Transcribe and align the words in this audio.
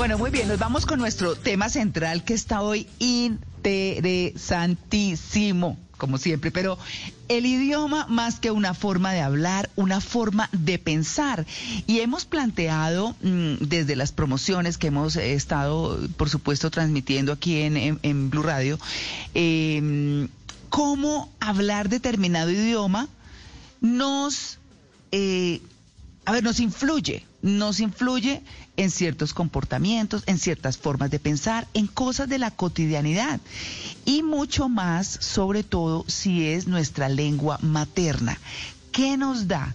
Bueno, 0.00 0.16
muy 0.16 0.30
bien, 0.30 0.48
nos 0.48 0.58
vamos 0.58 0.86
con 0.86 0.98
nuestro 0.98 1.36
tema 1.36 1.68
central 1.68 2.24
que 2.24 2.32
está 2.32 2.62
hoy 2.62 2.86
interesantísimo, 3.00 5.76
como 5.98 6.16
siempre, 6.16 6.50
pero 6.50 6.78
el 7.28 7.44
idioma 7.44 8.06
más 8.06 8.40
que 8.40 8.50
una 8.50 8.72
forma 8.72 9.12
de 9.12 9.20
hablar, 9.20 9.68
una 9.76 10.00
forma 10.00 10.48
de 10.52 10.78
pensar. 10.78 11.44
Y 11.86 12.00
hemos 12.00 12.24
planteado 12.24 13.14
mm, 13.20 13.56
desde 13.60 13.94
las 13.94 14.12
promociones 14.12 14.78
que 14.78 14.86
hemos 14.86 15.16
estado, 15.16 16.00
por 16.16 16.30
supuesto, 16.30 16.70
transmitiendo 16.70 17.30
aquí 17.30 17.60
en, 17.60 18.30
Blue 18.30 18.42
Radio, 18.42 18.80
em, 19.34 20.28
cómo 20.70 21.30
hablar 21.40 21.90
determinado 21.90 22.50
idioma 22.50 23.06
nos, 23.82 24.58
eh, 25.12 25.60
a 26.24 26.32
ver, 26.32 26.42
nos 26.42 26.58
influye 26.58 27.26
nos 27.42 27.80
influye 27.80 28.42
en 28.80 28.90
ciertos 28.90 29.34
comportamientos, 29.34 30.22
en 30.24 30.38
ciertas 30.38 30.78
formas 30.78 31.10
de 31.10 31.18
pensar, 31.18 31.68
en 31.74 31.86
cosas 31.86 32.30
de 32.30 32.38
la 32.38 32.50
cotidianidad 32.50 33.38
y 34.06 34.22
mucho 34.22 34.70
más, 34.70 35.06
sobre 35.06 35.62
todo 35.62 36.06
si 36.08 36.46
es 36.46 36.66
nuestra 36.66 37.10
lengua 37.10 37.58
materna. 37.60 38.38
¿Qué 38.90 39.18
nos 39.18 39.48
da? 39.48 39.74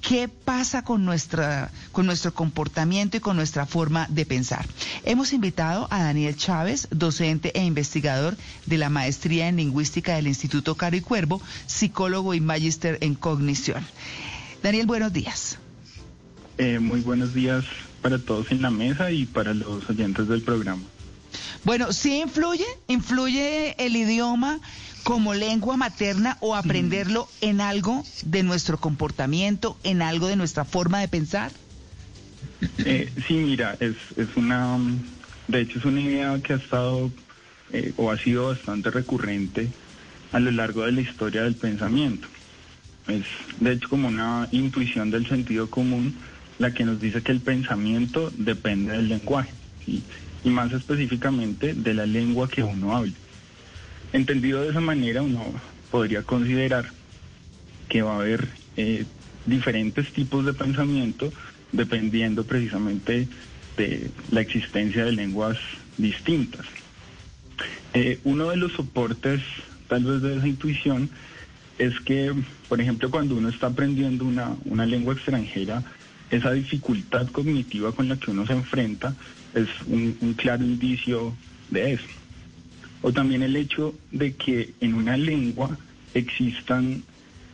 ¿Qué 0.00 0.28
pasa 0.28 0.84
con, 0.84 1.04
nuestra, 1.04 1.72
con 1.90 2.06
nuestro 2.06 2.32
comportamiento 2.32 3.16
y 3.16 3.20
con 3.20 3.34
nuestra 3.34 3.66
forma 3.66 4.06
de 4.08 4.24
pensar? 4.24 4.64
Hemos 5.04 5.32
invitado 5.32 5.88
a 5.90 6.04
Daniel 6.04 6.36
Chávez, 6.36 6.86
docente 6.92 7.50
e 7.58 7.64
investigador 7.64 8.36
de 8.66 8.78
la 8.78 8.88
Maestría 8.88 9.48
en 9.48 9.56
Lingüística 9.56 10.14
del 10.14 10.28
Instituto 10.28 10.76
Caro 10.76 10.94
y 10.94 11.00
Cuervo, 11.00 11.42
psicólogo 11.66 12.34
y 12.34 12.40
magíster 12.40 12.98
en 13.00 13.16
cognición. 13.16 13.84
Daniel, 14.62 14.86
buenos 14.86 15.12
días. 15.12 15.58
Eh, 16.58 16.78
muy 16.78 17.00
buenos 17.00 17.34
días 17.34 17.64
para 18.04 18.18
todos 18.18 18.52
en 18.52 18.60
la 18.60 18.68
mesa 18.68 19.10
y 19.10 19.24
para 19.24 19.54
los 19.54 19.88
oyentes 19.88 20.28
del 20.28 20.42
programa. 20.42 20.82
Bueno, 21.64 21.90
¿sí 21.94 22.20
influye? 22.20 22.66
¿Influye 22.86 23.74
el 23.82 23.96
idioma 23.96 24.60
como 25.04 25.32
lengua 25.32 25.78
materna 25.78 26.36
o 26.40 26.54
aprenderlo 26.54 27.26
en 27.40 27.62
algo 27.62 28.04
de 28.26 28.42
nuestro 28.42 28.78
comportamiento, 28.78 29.78
en 29.84 30.02
algo 30.02 30.26
de 30.26 30.36
nuestra 30.36 30.66
forma 30.66 31.00
de 31.00 31.08
pensar? 31.08 31.50
Eh, 32.84 33.10
sí, 33.26 33.36
mira, 33.36 33.74
es, 33.80 33.96
es 34.18 34.28
una, 34.36 34.76
de 35.48 35.62
hecho 35.62 35.78
es 35.78 35.86
una 35.86 36.02
idea 36.02 36.38
que 36.42 36.52
ha 36.52 36.56
estado 36.56 37.10
eh, 37.72 37.94
o 37.96 38.10
ha 38.10 38.18
sido 38.18 38.48
bastante 38.48 38.90
recurrente 38.90 39.70
a 40.30 40.40
lo 40.40 40.50
largo 40.50 40.84
de 40.84 40.92
la 40.92 41.00
historia 41.00 41.44
del 41.44 41.54
pensamiento. 41.54 42.28
Es 43.08 43.24
de 43.60 43.72
hecho 43.72 43.88
como 43.88 44.08
una 44.08 44.46
intuición 44.52 45.10
del 45.10 45.26
sentido 45.26 45.70
común 45.70 46.14
la 46.64 46.72
que 46.72 46.86
nos 46.86 46.98
dice 46.98 47.20
que 47.20 47.30
el 47.30 47.40
pensamiento 47.40 48.32
depende 48.38 48.92
del 48.92 49.10
lenguaje, 49.10 49.52
y 49.86 50.48
más 50.48 50.72
específicamente 50.72 51.74
de 51.74 51.92
la 51.92 52.06
lengua 52.06 52.48
que 52.48 52.62
uno 52.62 52.96
habla. 52.96 53.12
Entendido 54.14 54.62
de 54.62 54.70
esa 54.70 54.80
manera, 54.80 55.20
uno 55.20 55.44
podría 55.90 56.22
considerar 56.22 56.86
que 57.90 58.00
va 58.00 58.12
a 58.12 58.20
haber 58.20 58.48
eh, 58.78 59.04
diferentes 59.44 60.10
tipos 60.14 60.46
de 60.46 60.54
pensamiento 60.54 61.30
dependiendo 61.70 62.44
precisamente 62.44 63.28
de 63.76 64.10
la 64.30 64.40
existencia 64.40 65.04
de 65.04 65.12
lenguas 65.12 65.58
distintas. 65.98 66.64
Eh, 67.92 68.20
uno 68.24 68.48
de 68.48 68.56
los 68.56 68.72
soportes 68.72 69.42
tal 69.88 70.04
vez 70.04 70.22
de 70.22 70.38
esa 70.38 70.48
intuición 70.48 71.10
es 71.78 72.00
que, 72.00 72.32
por 72.70 72.80
ejemplo, 72.80 73.10
cuando 73.10 73.34
uno 73.34 73.50
está 73.50 73.66
aprendiendo 73.66 74.24
una, 74.24 74.56
una 74.64 74.86
lengua 74.86 75.12
extranjera, 75.12 75.84
esa 76.30 76.52
dificultad 76.52 77.28
cognitiva 77.28 77.92
con 77.92 78.08
la 78.08 78.16
que 78.16 78.30
uno 78.30 78.46
se 78.46 78.54
enfrenta 78.54 79.14
es 79.54 79.68
un, 79.86 80.34
claro 80.36 80.64
indicio 80.64 81.34
de 81.70 81.94
eso. 81.94 82.06
O 83.02 83.12
también 83.12 83.42
el 83.42 83.56
hecho 83.56 83.94
de 84.10 84.34
que 84.34 84.74
en 84.80 84.94
una 84.94 85.16
lengua 85.16 85.78
existan 86.14 87.02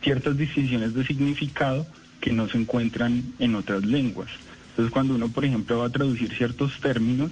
ciertas 0.01 0.37
distinciones 0.37 0.93
de 0.93 1.05
significado 1.05 1.85
que 2.19 2.31
no 2.31 2.47
se 2.47 2.57
encuentran 2.57 3.23
en 3.39 3.55
otras 3.55 3.83
lenguas. 3.85 4.29
Entonces 4.69 4.91
cuando 4.91 5.15
uno, 5.15 5.27
por 5.29 5.45
ejemplo, 5.45 5.79
va 5.79 5.87
a 5.87 5.91
traducir 5.91 6.33
ciertos 6.35 6.79
términos 6.79 7.31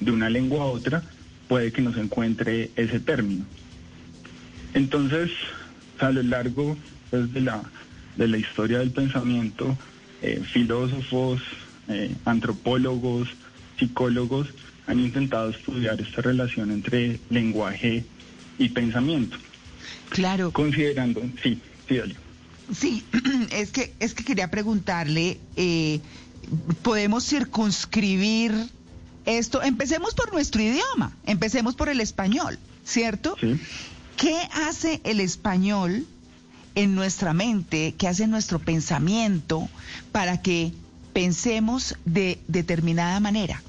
de 0.00 0.10
una 0.10 0.30
lengua 0.30 0.62
a 0.62 0.66
otra, 0.66 1.02
puede 1.48 1.72
que 1.72 1.82
no 1.82 1.92
se 1.92 2.00
encuentre 2.00 2.70
ese 2.76 3.00
término. 3.00 3.44
Entonces, 4.74 5.30
a 5.98 6.10
lo 6.10 6.22
largo 6.22 6.76
pues, 7.10 7.32
la, 7.34 7.62
de 8.16 8.28
la 8.28 8.38
historia 8.38 8.78
del 8.78 8.90
pensamiento, 8.90 9.76
eh, 10.22 10.42
filósofos, 10.52 11.40
eh, 11.88 12.14
antropólogos, 12.24 13.28
psicólogos 13.78 14.48
han 14.86 15.00
intentado 15.00 15.50
estudiar 15.50 16.00
esta 16.00 16.22
relación 16.22 16.70
entre 16.70 17.20
lenguaje 17.30 18.04
y 18.58 18.68
pensamiento. 18.70 19.36
Claro. 20.08 20.50
Considerando, 20.52 21.22
sí, 21.42 21.60
sí, 21.88 22.00
Sí, 22.74 23.04
es 23.50 23.70
que, 23.70 23.94
es 23.98 24.14
que 24.14 24.24
quería 24.24 24.50
preguntarle, 24.50 25.38
eh, 25.56 26.00
¿podemos 26.82 27.24
circunscribir 27.24 28.52
esto? 29.24 29.62
Empecemos 29.62 30.14
por 30.14 30.32
nuestro 30.32 30.62
idioma, 30.62 31.16
empecemos 31.26 31.74
por 31.76 31.88
el 31.88 32.00
español, 32.00 32.58
¿cierto? 32.84 33.36
Sí. 33.40 33.58
¿Qué 34.16 34.36
hace 34.52 35.00
el 35.04 35.20
español 35.20 36.06
en 36.78 36.94
nuestra 36.94 37.34
mente, 37.34 37.96
que 37.98 38.06
hace 38.06 38.28
nuestro 38.28 38.60
pensamiento 38.60 39.68
para 40.12 40.42
que 40.42 40.72
pensemos 41.12 41.96
de 42.04 42.38
determinada 42.46 43.18
manera? 43.18 43.60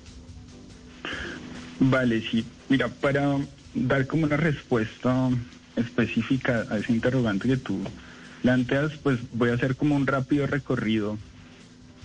Vale, 1.79 2.21
sí. 2.29 2.45
Mira, 2.69 2.87
para 2.87 3.37
dar 3.73 4.05
como 4.05 4.25
una 4.25 4.37
respuesta 4.37 5.31
específica 5.75 6.67
a 6.69 6.77
ese 6.77 6.91
interrogante 6.91 7.47
que 7.47 7.57
tú 7.57 7.79
planteas, 8.43 8.91
pues 9.01 9.17
voy 9.33 9.49
a 9.49 9.55
hacer 9.55 9.75
como 9.75 9.95
un 9.95 10.05
rápido 10.05 10.45
recorrido 10.45 11.17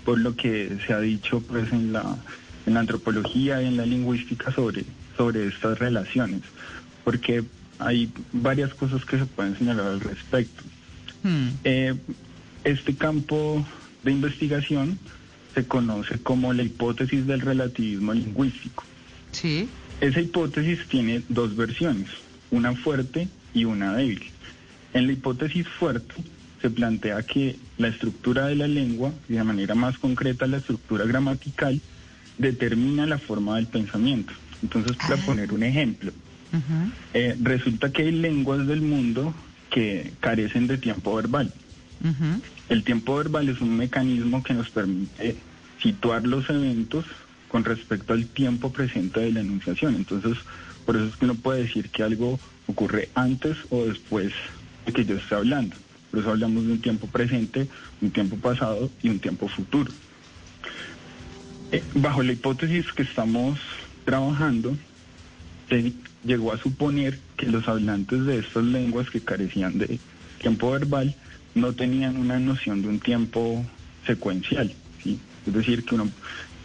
por 0.06 0.18
lo 0.18 0.34
que 0.36 0.78
se 0.86 0.94
ha 0.94 1.00
dicho 1.00 1.42
pues 1.42 1.70
en 1.70 1.92
la, 1.92 2.16
en 2.64 2.72
la 2.72 2.80
antropología 2.80 3.60
y 3.60 3.66
en 3.66 3.76
la 3.76 3.84
lingüística 3.84 4.50
sobre, 4.52 4.86
sobre 5.18 5.48
estas 5.48 5.78
relaciones, 5.78 6.40
porque 7.04 7.44
hay 7.78 8.10
varias 8.32 8.72
cosas 8.72 9.04
que 9.04 9.18
se 9.18 9.26
pueden 9.26 9.58
señalar 9.58 9.86
al 9.88 10.00
respecto. 10.00 10.62
Hmm. 11.24 11.48
Eh, 11.64 11.94
este 12.64 12.94
campo 12.94 13.66
de 14.04 14.12
investigación 14.12 14.98
se 15.54 15.66
conoce 15.66 16.18
como 16.18 16.52
la 16.52 16.62
hipótesis 16.62 17.26
del 17.26 17.40
relativismo 17.40 18.12
lingüístico. 18.12 18.84
Sí. 19.32 19.68
Esa 20.00 20.20
hipótesis 20.20 20.86
tiene 20.88 21.22
dos 21.28 21.56
versiones, 21.56 22.10
una 22.50 22.74
fuerte 22.74 23.28
y 23.54 23.64
una 23.64 23.94
débil. 23.94 24.22
En 24.92 25.06
la 25.06 25.12
hipótesis 25.12 25.66
fuerte 25.66 26.14
se 26.60 26.70
plantea 26.70 27.22
que 27.22 27.56
la 27.78 27.88
estructura 27.88 28.46
de 28.46 28.56
la 28.56 28.68
lengua, 28.68 29.12
y 29.28 29.34
de 29.34 29.44
manera 29.44 29.74
más 29.74 29.98
concreta 29.98 30.46
la 30.46 30.58
estructura 30.58 31.04
gramatical, 31.04 31.80
determina 32.38 33.06
la 33.06 33.18
forma 33.18 33.56
del 33.56 33.66
pensamiento. 33.66 34.32
Entonces, 34.62 34.96
para 34.96 35.14
ah. 35.14 35.26
poner 35.26 35.52
un 35.52 35.62
ejemplo, 35.62 36.12
eh, 37.12 37.36
resulta 37.42 37.92
que 37.92 38.02
hay 38.02 38.12
lenguas 38.12 38.66
del 38.66 38.80
mundo 38.80 39.34
que 39.70 40.12
carecen 40.20 40.66
de 40.66 40.78
tiempo 40.78 41.14
verbal. 41.14 41.52
El 42.68 42.84
tiempo 42.84 43.16
verbal 43.16 43.48
es 43.48 43.60
un 43.60 43.76
mecanismo 43.76 44.42
que 44.42 44.54
nos 44.54 44.70
permite 44.70 45.36
situar 45.82 46.26
los 46.26 46.48
eventos 46.50 47.04
con 47.48 47.64
respecto 47.64 48.12
al 48.12 48.26
tiempo 48.26 48.72
presente 48.72 49.20
de 49.20 49.32
la 49.32 49.40
enunciación. 49.40 49.94
Entonces, 49.94 50.36
por 50.84 50.96
eso 50.96 51.06
es 51.06 51.16
que 51.16 51.24
uno 51.24 51.34
puede 51.34 51.62
decir 51.62 51.88
que 51.90 52.02
algo 52.02 52.38
ocurre 52.66 53.08
antes 53.14 53.56
o 53.70 53.84
después 53.84 54.32
de 54.86 54.92
que 54.92 55.04
yo 55.04 55.16
esté 55.16 55.34
hablando. 55.34 55.76
Por 56.10 56.20
eso 56.20 56.30
hablamos 56.30 56.66
de 56.66 56.72
un 56.72 56.80
tiempo 56.80 57.06
presente, 57.06 57.68
un 58.00 58.10
tiempo 58.10 58.36
pasado 58.36 58.90
y 59.02 59.08
un 59.08 59.18
tiempo 59.18 59.48
futuro. 59.48 59.90
Eh, 61.72 61.82
bajo 61.94 62.22
la 62.22 62.32
hipótesis 62.32 62.92
que 62.92 63.02
estamos 63.02 63.58
trabajando, 64.04 64.76
llegó 66.24 66.52
a 66.52 66.58
suponer 66.58 67.18
que 67.36 67.46
los 67.46 67.66
hablantes 67.68 68.24
de 68.24 68.38
estas 68.38 68.64
lenguas 68.64 69.10
que 69.10 69.20
carecían 69.20 69.78
de 69.78 69.98
tiempo 70.40 70.70
verbal 70.70 71.14
no 71.54 71.72
tenían 71.72 72.16
una 72.16 72.38
noción 72.38 72.82
de 72.82 72.88
un 72.88 73.00
tiempo 73.00 73.64
secuencial. 74.06 74.72
¿sí? 75.02 75.18
Es 75.46 75.52
decir, 75.52 75.84
que 75.84 75.94
uno 75.94 76.10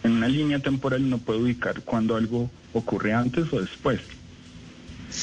en 0.04 0.12
una 0.14 0.28
línea 0.28 0.60
temporal 0.60 1.10
no 1.10 1.18
puede 1.18 1.40
ubicar 1.40 1.82
cuando 1.82 2.16
algo 2.16 2.50
ocurre 2.74 3.14
antes 3.14 3.52
o 3.52 3.62
después. 3.62 4.00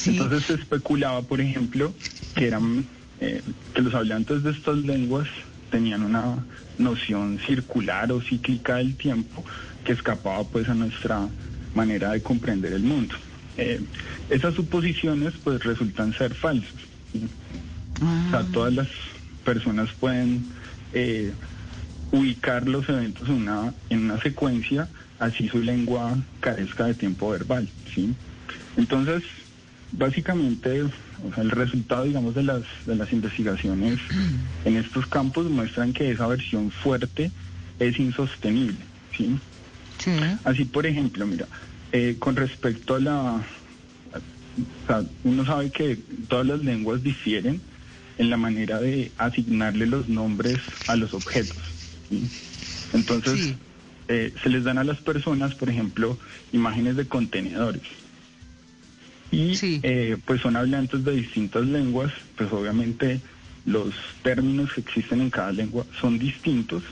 Entonces 0.05 0.43
se 0.43 0.53
especulaba, 0.55 1.21
por 1.21 1.41
ejemplo, 1.41 1.93
que 2.35 2.47
eran 2.47 2.85
eh, 3.19 3.41
que 3.73 3.81
los 3.81 3.93
hablantes 3.93 4.43
de 4.43 4.51
estas 4.51 4.77
lenguas 4.77 5.27
tenían 5.71 6.03
una 6.03 6.45
noción 6.77 7.39
circular 7.45 8.11
o 8.11 8.21
cíclica 8.21 8.75
del 8.75 8.95
tiempo 8.95 9.43
que 9.83 9.93
escapaba 9.93 10.43
pues 10.43 10.69
a 10.69 10.73
nuestra 10.73 11.27
manera 11.73 12.11
de 12.11 12.21
comprender 12.21 12.73
el 12.73 12.83
mundo. 12.83 13.15
Eh, 13.57 13.81
esas 14.29 14.53
suposiciones 14.55 15.33
pues 15.43 15.63
resultan 15.63 16.13
ser 16.13 16.33
falsas. 16.33 16.73
O 17.95 18.29
sea, 18.29 18.39
ah. 18.39 18.45
todas 18.53 18.73
las 18.73 18.87
personas 19.43 19.89
pueden 19.99 20.45
eh, 20.93 21.31
ubicar 22.11 22.67
los 22.67 22.87
eventos 22.89 23.27
en 23.27 23.35
una, 23.35 23.73
en 23.89 24.05
una 24.05 24.21
secuencia 24.21 24.87
así 25.19 25.47
su 25.49 25.61
lengua 25.61 26.17
carezca 26.39 26.85
de 26.85 26.93
tiempo 26.93 27.29
verbal, 27.29 27.67
¿sí? 27.93 28.13
Entonces, 28.75 29.23
básicamente, 29.91 30.83
el 31.37 31.51
resultado, 31.51 32.03
digamos, 32.03 32.35
de 32.35 32.43
las, 32.43 32.63
de 32.85 32.95
las 32.95 33.11
investigaciones 33.11 33.99
en 34.65 34.77
estos 34.77 35.07
campos 35.07 35.49
muestran 35.49 35.93
que 35.93 36.11
esa 36.11 36.27
versión 36.27 36.71
fuerte 36.71 37.31
es 37.79 37.99
insostenible, 37.99 38.77
¿sí? 39.15 39.37
Así, 40.43 40.63
por 40.65 40.85
ejemplo, 40.85 41.25
mira, 41.25 41.47
eh, 41.91 42.15
con 42.19 42.35
respecto 42.35 42.95
a 42.95 42.99
la... 42.99 43.43
uno 45.23 45.45
sabe 45.45 45.71
que 45.71 45.97
todas 46.27 46.45
las 46.45 46.63
lenguas 46.63 47.03
difieren 47.03 47.61
en 48.17 48.29
la 48.29 48.37
manera 48.37 48.79
de 48.79 49.11
asignarle 49.17 49.85
los 49.85 50.09
nombres 50.09 50.57
a 50.87 50.95
los 50.95 51.13
objetos. 51.13 51.57
Entonces, 52.93 53.53
eh, 54.07 54.33
se 54.41 54.49
les 54.49 54.63
dan 54.63 54.77
a 54.77 54.83
las 54.83 54.99
personas, 54.99 55.53
por 55.55 55.69
ejemplo, 55.69 56.17
imágenes 56.53 56.95
de 56.95 57.07
contenedores. 57.07 57.83
Y 59.31 59.57
eh, 59.61 60.17
pues 60.25 60.41
son 60.41 60.55
hablantes 60.55 61.03
de 61.03 61.11
distintas 61.11 61.65
lenguas, 61.65 62.13
pues 62.37 62.51
obviamente 62.51 63.19
los 63.65 63.93
términos 64.23 64.71
que 64.71 64.81
existen 64.81 65.19
en 65.19 65.29
cada 65.29 65.51
lengua 65.51 65.85
son 65.99 66.17
distintos, 66.17 66.83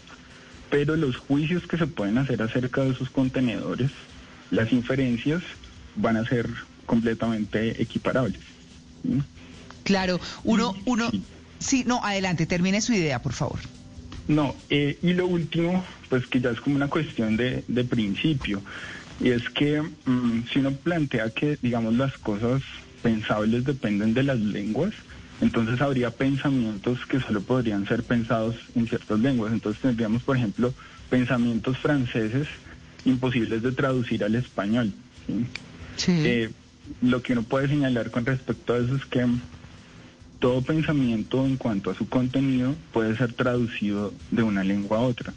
pero 0.70 0.98
los 0.98 1.16
juicios 1.16 1.66
que 1.66 1.78
se 1.78 1.88
pueden 1.88 2.18
hacer 2.18 2.42
acerca 2.42 2.82
de 2.82 2.90
esos 2.90 3.10
contenedores, 3.10 3.92
las 4.52 4.72
inferencias, 4.72 5.42
van 5.96 6.18
a 6.18 6.26
ser 6.26 6.50
completamente 6.86 7.82
equiparables. 7.82 8.40
Claro, 9.84 10.20
uno, 10.44 10.76
uno, 10.86 11.12
sí. 11.60 11.84
no, 11.86 12.04
adelante, 12.04 12.46
termine 12.46 12.82
su 12.82 12.94
idea, 12.94 13.22
por 13.22 13.34
favor. 13.34 13.60
No, 14.28 14.56
eh, 14.70 14.98
y 15.04 15.14
lo 15.14 15.28
último, 15.28 15.86
pues 16.10 16.26
que 16.26 16.42
ya 16.42 16.50
es 16.50 16.60
como 16.60 16.76
una 16.76 16.88
cuestión 16.88 17.38
de, 17.38 17.64
de 17.68 17.84
principio, 17.84 18.62
y 19.20 19.30
es 19.30 19.48
que 19.50 19.82
mm, 19.82 20.44
si 20.52 20.60
uno 20.60 20.72
plantea 20.72 21.30
que, 21.30 21.58
digamos, 21.62 21.94
las 21.94 22.18
cosas 22.18 22.62
pensables 23.04 23.64
dependen 23.64 24.14
de 24.14 24.24
las 24.24 24.40
lenguas, 24.40 24.94
entonces 25.42 25.82
habría 25.82 26.12
pensamientos 26.12 27.06
que 27.06 27.20
solo 27.20 27.42
podrían 27.42 27.88
ser 27.88 28.04
pensados 28.04 28.56
en 28.74 28.88
ciertas 28.88 29.20
lenguas. 29.20 29.54
Entonces 29.54 29.82
tendríamos, 29.82 30.24
por 30.24 30.38
ejemplo, 30.38 30.74
pensamientos 31.10 31.78
franceses 31.78 32.48
imposibles 33.06 33.62
de 33.62 33.72
traducir 33.72 34.24
al 34.24 34.36
español. 34.36 34.92
¿sí? 35.28 35.46
Eh, 36.08 36.50
lo 37.02 37.22
que 37.22 37.34
uno 37.34 37.44
puede 37.44 37.68
señalar 37.68 38.12
con 38.12 38.26
respecto 38.26 38.74
a 38.74 38.78
eso 38.78 38.96
es 38.96 39.06
que 39.06 39.26
todo 40.40 40.62
pensamiento 40.62 41.46
en 41.46 41.58
cuanto 41.58 41.90
a 41.90 41.96
su 41.96 42.08
contenido 42.08 42.76
puede 42.92 43.16
ser 43.18 43.34
traducido 43.34 44.14
de 44.32 44.44
una 44.44 44.64
lengua 44.64 45.00
a 45.00 45.02
otra. 45.02 45.34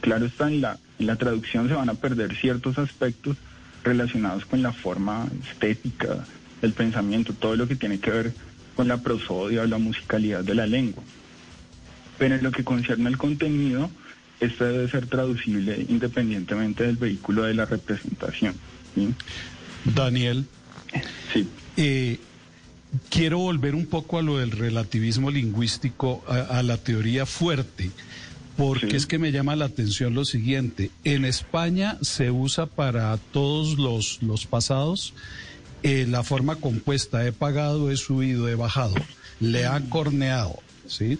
Claro 0.00 0.26
está, 0.26 0.48
en 0.48 0.60
la, 0.60 0.78
en 0.98 1.06
la 1.06 1.16
traducción 1.16 1.68
se 1.68 1.74
van 1.74 1.88
a 1.88 1.94
perder 1.94 2.36
ciertos 2.36 2.78
aspectos 2.78 3.36
relacionados 3.84 4.46
con 4.46 4.62
la 4.62 4.72
forma 4.72 5.28
estética 5.50 6.24
del 6.60 6.72
pensamiento, 6.72 7.32
todo 7.32 7.56
lo 7.56 7.66
que 7.66 7.76
tiene 7.76 7.98
que 7.98 8.10
ver 8.10 8.32
con 8.76 8.88
la 8.88 8.98
prosodia 8.98 9.62
o 9.62 9.66
la 9.66 9.78
musicalidad 9.78 10.44
de 10.44 10.54
la 10.54 10.66
lengua. 10.66 11.02
Pero 12.18 12.36
en 12.36 12.42
lo 12.44 12.52
que 12.52 12.64
concierne 12.64 13.08
al 13.08 13.18
contenido, 13.18 13.90
esto 14.42 14.64
debe 14.64 14.88
ser 14.88 15.06
traducible 15.06 15.86
independientemente 15.88 16.84
del 16.84 16.96
vehículo 16.96 17.44
de 17.44 17.54
la 17.54 17.64
representación. 17.64 18.54
Daniel. 19.84 20.46
Sí. 21.32 21.48
Eh, 21.76 22.18
quiero 23.08 23.38
volver 23.38 23.74
un 23.74 23.86
poco 23.86 24.18
a 24.18 24.22
lo 24.22 24.38
del 24.38 24.50
relativismo 24.50 25.30
lingüístico, 25.30 26.22
a, 26.26 26.62
la 26.62 26.76
teoría 26.76 27.24
fuerte, 27.24 27.90
porque 28.56 28.96
es 28.96 29.06
que 29.06 29.18
me 29.18 29.32
llama 29.32 29.56
la 29.56 29.66
atención 29.66 30.14
lo 30.14 30.24
siguiente. 30.24 30.90
En 31.04 31.24
España 31.24 31.96
se 32.02 32.30
usa 32.30 32.66
para 32.66 33.16
todos 33.16 33.78
los, 33.78 34.22
los 34.22 34.46
pasados 34.46 35.14
eh, 35.82 36.06
la 36.08 36.22
forma 36.22 36.56
compuesta, 36.56 37.26
he 37.26 37.32
pagado, 37.32 37.90
he 37.90 37.96
subido, 37.96 38.48
he 38.48 38.54
bajado, 38.54 38.94
le 39.40 39.66
han 39.66 39.88
corneado, 39.88 40.60
¿sí? 40.86 41.18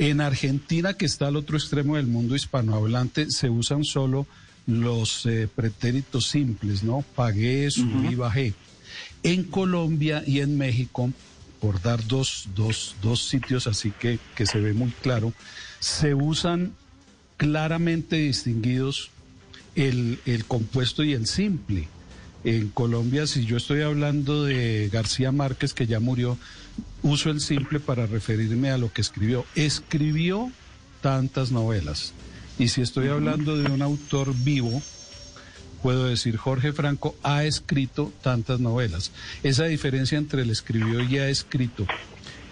En 0.00 0.22
Argentina, 0.22 0.94
que 0.94 1.04
está 1.04 1.26
al 1.26 1.36
otro 1.36 1.58
extremo 1.58 1.96
del 1.96 2.06
mundo 2.06 2.34
hispanohablante, 2.34 3.30
se 3.30 3.50
usan 3.50 3.84
solo 3.84 4.26
los 4.66 5.26
eh, 5.26 5.46
pretéritos 5.54 6.26
simples, 6.26 6.82
¿no? 6.82 7.04
Pagué, 7.14 7.70
subí, 7.70 8.14
bajé. 8.14 8.54
En 9.22 9.44
Colombia 9.44 10.24
y 10.26 10.40
en 10.40 10.56
México, 10.56 11.12
por 11.60 11.82
dar 11.82 12.06
dos, 12.06 12.48
dos, 12.54 12.96
dos 13.02 13.28
sitios 13.28 13.66
así 13.66 13.90
que, 13.90 14.18
que 14.34 14.46
se 14.46 14.58
ve 14.58 14.72
muy 14.72 14.90
claro, 15.02 15.34
se 15.80 16.14
usan 16.14 16.72
claramente 17.36 18.16
distinguidos 18.16 19.10
el, 19.74 20.18
el 20.24 20.46
compuesto 20.46 21.04
y 21.04 21.12
el 21.12 21.26
simple 21.26 21.88
en 22.44 22.68
Colombia, 22.68 23.26
si 23.26 23.44
yo 23.44 23.56
estoy 23.56 23.82
hablando 23.82 24.44
de 24.44 24.88
García 24.92 25.32
Márquez, 25.32 25.74
que 25.74 25.86
ya 25.86 26.00
murió, 26.00 26.38
uso 27.02 27.30
el 27.30 27.40
simple 27.40 27.80
para 27.80 28.06
referirme 28.06 28.70
a 28.70 28.78
lo 28.78 28.92
que 28.92 29.00
escribió. 29.00 29.44
Escribió 29.54 30.50
tantas 31.00 31.52
novelas. 31.52 32.12
Y 32.58 32.68
si 32.68 32.82
estoy 32.82 33.08
hablando 33.08 33.56
de 33.56 33.70
un 33.70 33.82
autor 33.82 34.34
vivo, 34.34 34.82
puedo 35.82 36.06
decir 36.06 36.36
Jorge 36.36 36.72
Franco 36.72 37.14
ha 37.22 37.44
escrito 37.44 38.12
tantas 38.22 38.60
novelas. 38.60 39.12
Esa 39.42 39.64
diferencia 39.64 40.18
entre 40.18 40.42
el 40.42 40.50
escribió 40.50 41.00
y 41.02 41.18
ha 41.18 41.28
escrito 41.28 41.86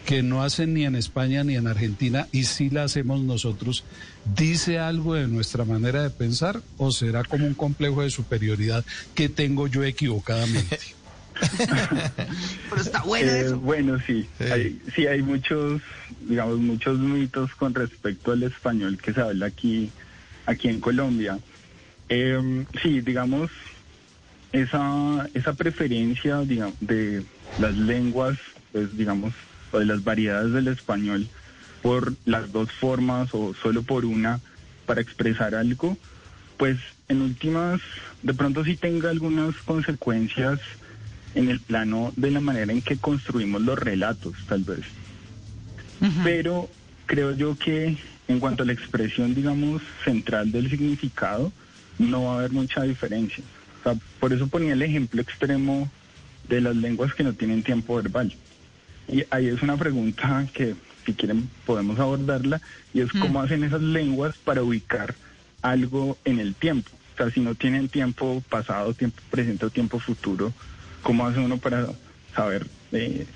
que 0.08 0.22
no 0.22 0.43
hacen 0.43 0.72
ni 0.72 0.87
en 0.87 0.96
España 0.96 1.44
ni 1.44 1.56
en 1.56 1.66
Argentina 1.66 2.28
y 2.32 2.44
sí 2.44 2.70
la 2.70 2.84
hacemos 2.84 3.20
nosotros, 3.20 3.84
dice 4.25 4.78
algo 4.78 5.12
de 5.12 5.28
nuestra 5.28 5.66
manera 5.66 6.02
de 6.02 6.08
pensar 6.08 6.62
o 6.78 6.90
será 6.93 7.25
como 7.25 7.46
un 7.46 7.52
complejo 7.52 8.00
de 8.00 8.08
superioridad 8.08 8.87
que 9.14 9.28
tengo 9.28 9.66
yo 9.66 9.84
equivocadamente? 9.84 10.78
Pero 12.70 12.81
está 12.81 13.02
bueno 13.02 13.31
eh, 13.31 13.52
Bueno, 13.52 13.99
sí, 14.06 14.26
Hay, 14.50 14.81
sí 14.94 15.06
hay 15.06 15.20
muchos, 15.20 15.82
digamos, 16.26 16.56
muchos 16.56 16.99
mitos 16.99 17.54
con 17.54 17.75
respecto 17.75 18.32
al 18.32 18.44
español 18.44 18.96
que 18.96 19.12
se 19.12 19.20
habla 19.20 19.44
aquí, 19.44 19.90
aquí 20.46 20.69
en 20.69 20.81
Colombia. 20.81 21.38
Em, 22.08 22.64
sí, 22.82 23.02
digamos, 23.02 23.50
esa, 24.52 25.28
esa 25.34 25.52
preferencia 25.52 26.40
digamos, 26.40 26.76
de 26.81 27.25
las 27.58 27.76
lenguas, 27.76 28.38
pues 28.72 28.96
digamos, 28.96 29.34
o 29.72 29.78
de 29.78 29.86
las 29.86 30.04
variedades 30.04 30.52
del 30.52 30.68
español 30.68 31.28
por 31.82 32.14
las 32.24 32.52
dos 32.52 32.70
formas 32.72 33.30
o 33.32 33.54
solo 33.54 33.82
por 33.82 34.04
una 34.04 34.40
para 34.86 35.00
expresar 35.00 35.54
algo, 35.54 35.96
pues 36.56 36.78
en 37.08 37.22
últimas 37.22 37.80
de 38.22 38.34
pronto 38.34 38.64
sí 38.64 38.76
tenga 38.76 39.10
algunas 39.10 39.54
consecuencias 39.56 40.60
en 41.34 41.48
el 41.48 41.60
plano 41.60 42.12
de 42.16 42.30
la 42.30 42.40
manera 42.40 42.72
en 42.72 42.82
que 42.82 42.96
construimos 42.96 43.62
los 43.62 43.78
relatos, 43.78 44.34
tal 44.48 44.64
vez. 44.64 44.80
Pero 46.25 46.68
creo 47.06 47.32
yo 47.32 47.56
que 47.56 47.96
en 48.28 48.40
cuanto 48.40 48.62
a 48.62 48.66
la 48.66 48.72
expresión, 48.72 49.34
digamos, 49.34 49.82
central 50.04 50.52
del 50.52 50.70
significado, 50.70 51.52
no 51.98 52.25
va 52.25 52.34
a 52.34 52.38
haber 52.38 52.52
mucha 52.52 52.82
diferencia. 52.82 53.42
por 54.20 54.32
eso 54.32 54.46
ponía 54.48 54.75
el 54.75 54.82
ejemplo 54.82 55.22
extremo 55.22 55.90
de 56.48 56.60
las 56.60 56.76
lenguas 56.76 57.14
que 57.14 57.25
no 57.25 57.32
tienen 57.32 57.62
tiempo 57.62 57.96
verbal. 57.96 58.34
Y 59.08 59.24
ahí 59.30 59.48
es 59.48 59.62
una 59.62 59.76
pregunta 59.76 60.46
que, 60.52 60.74
si 61.06 61.14
quieren, 61.14 61.48
podemos 61.64 61.98
abordarla, 61.98 62.60
y 62.92 63.00
es 63.00 63.10
cómo 63.10 63.40
mm. 63.40 63.44
hacen 63.44 63.64
esas 63.64 63.82
lenguas 63.82 64.36
para 64.44 64.62
ubicar 64.62 65.14
algo 65.62 66.18
en 66.24 66.38
el 66.38 66.54
tiempo. 66.54 66.90
O 67.14 67.16
sea, 67.16 67.30
si 67.30 67.40
no 67.40 67.54
tienen 67.54 67.88
tiempo 67.88 68.42
pasado, 68.48 68.94
tiempo 68.94 69.20
presente 69.30 69.66
o 69.66 69.70
tiempo 69.70 69.98
futuro, 69.98 70.52
¿cómo 71.02 71.26
hace 71.26 71.40
uno 71.40 71.58
para 71.58 71.88
saber 72.34 72.66
de, 72.92 73.26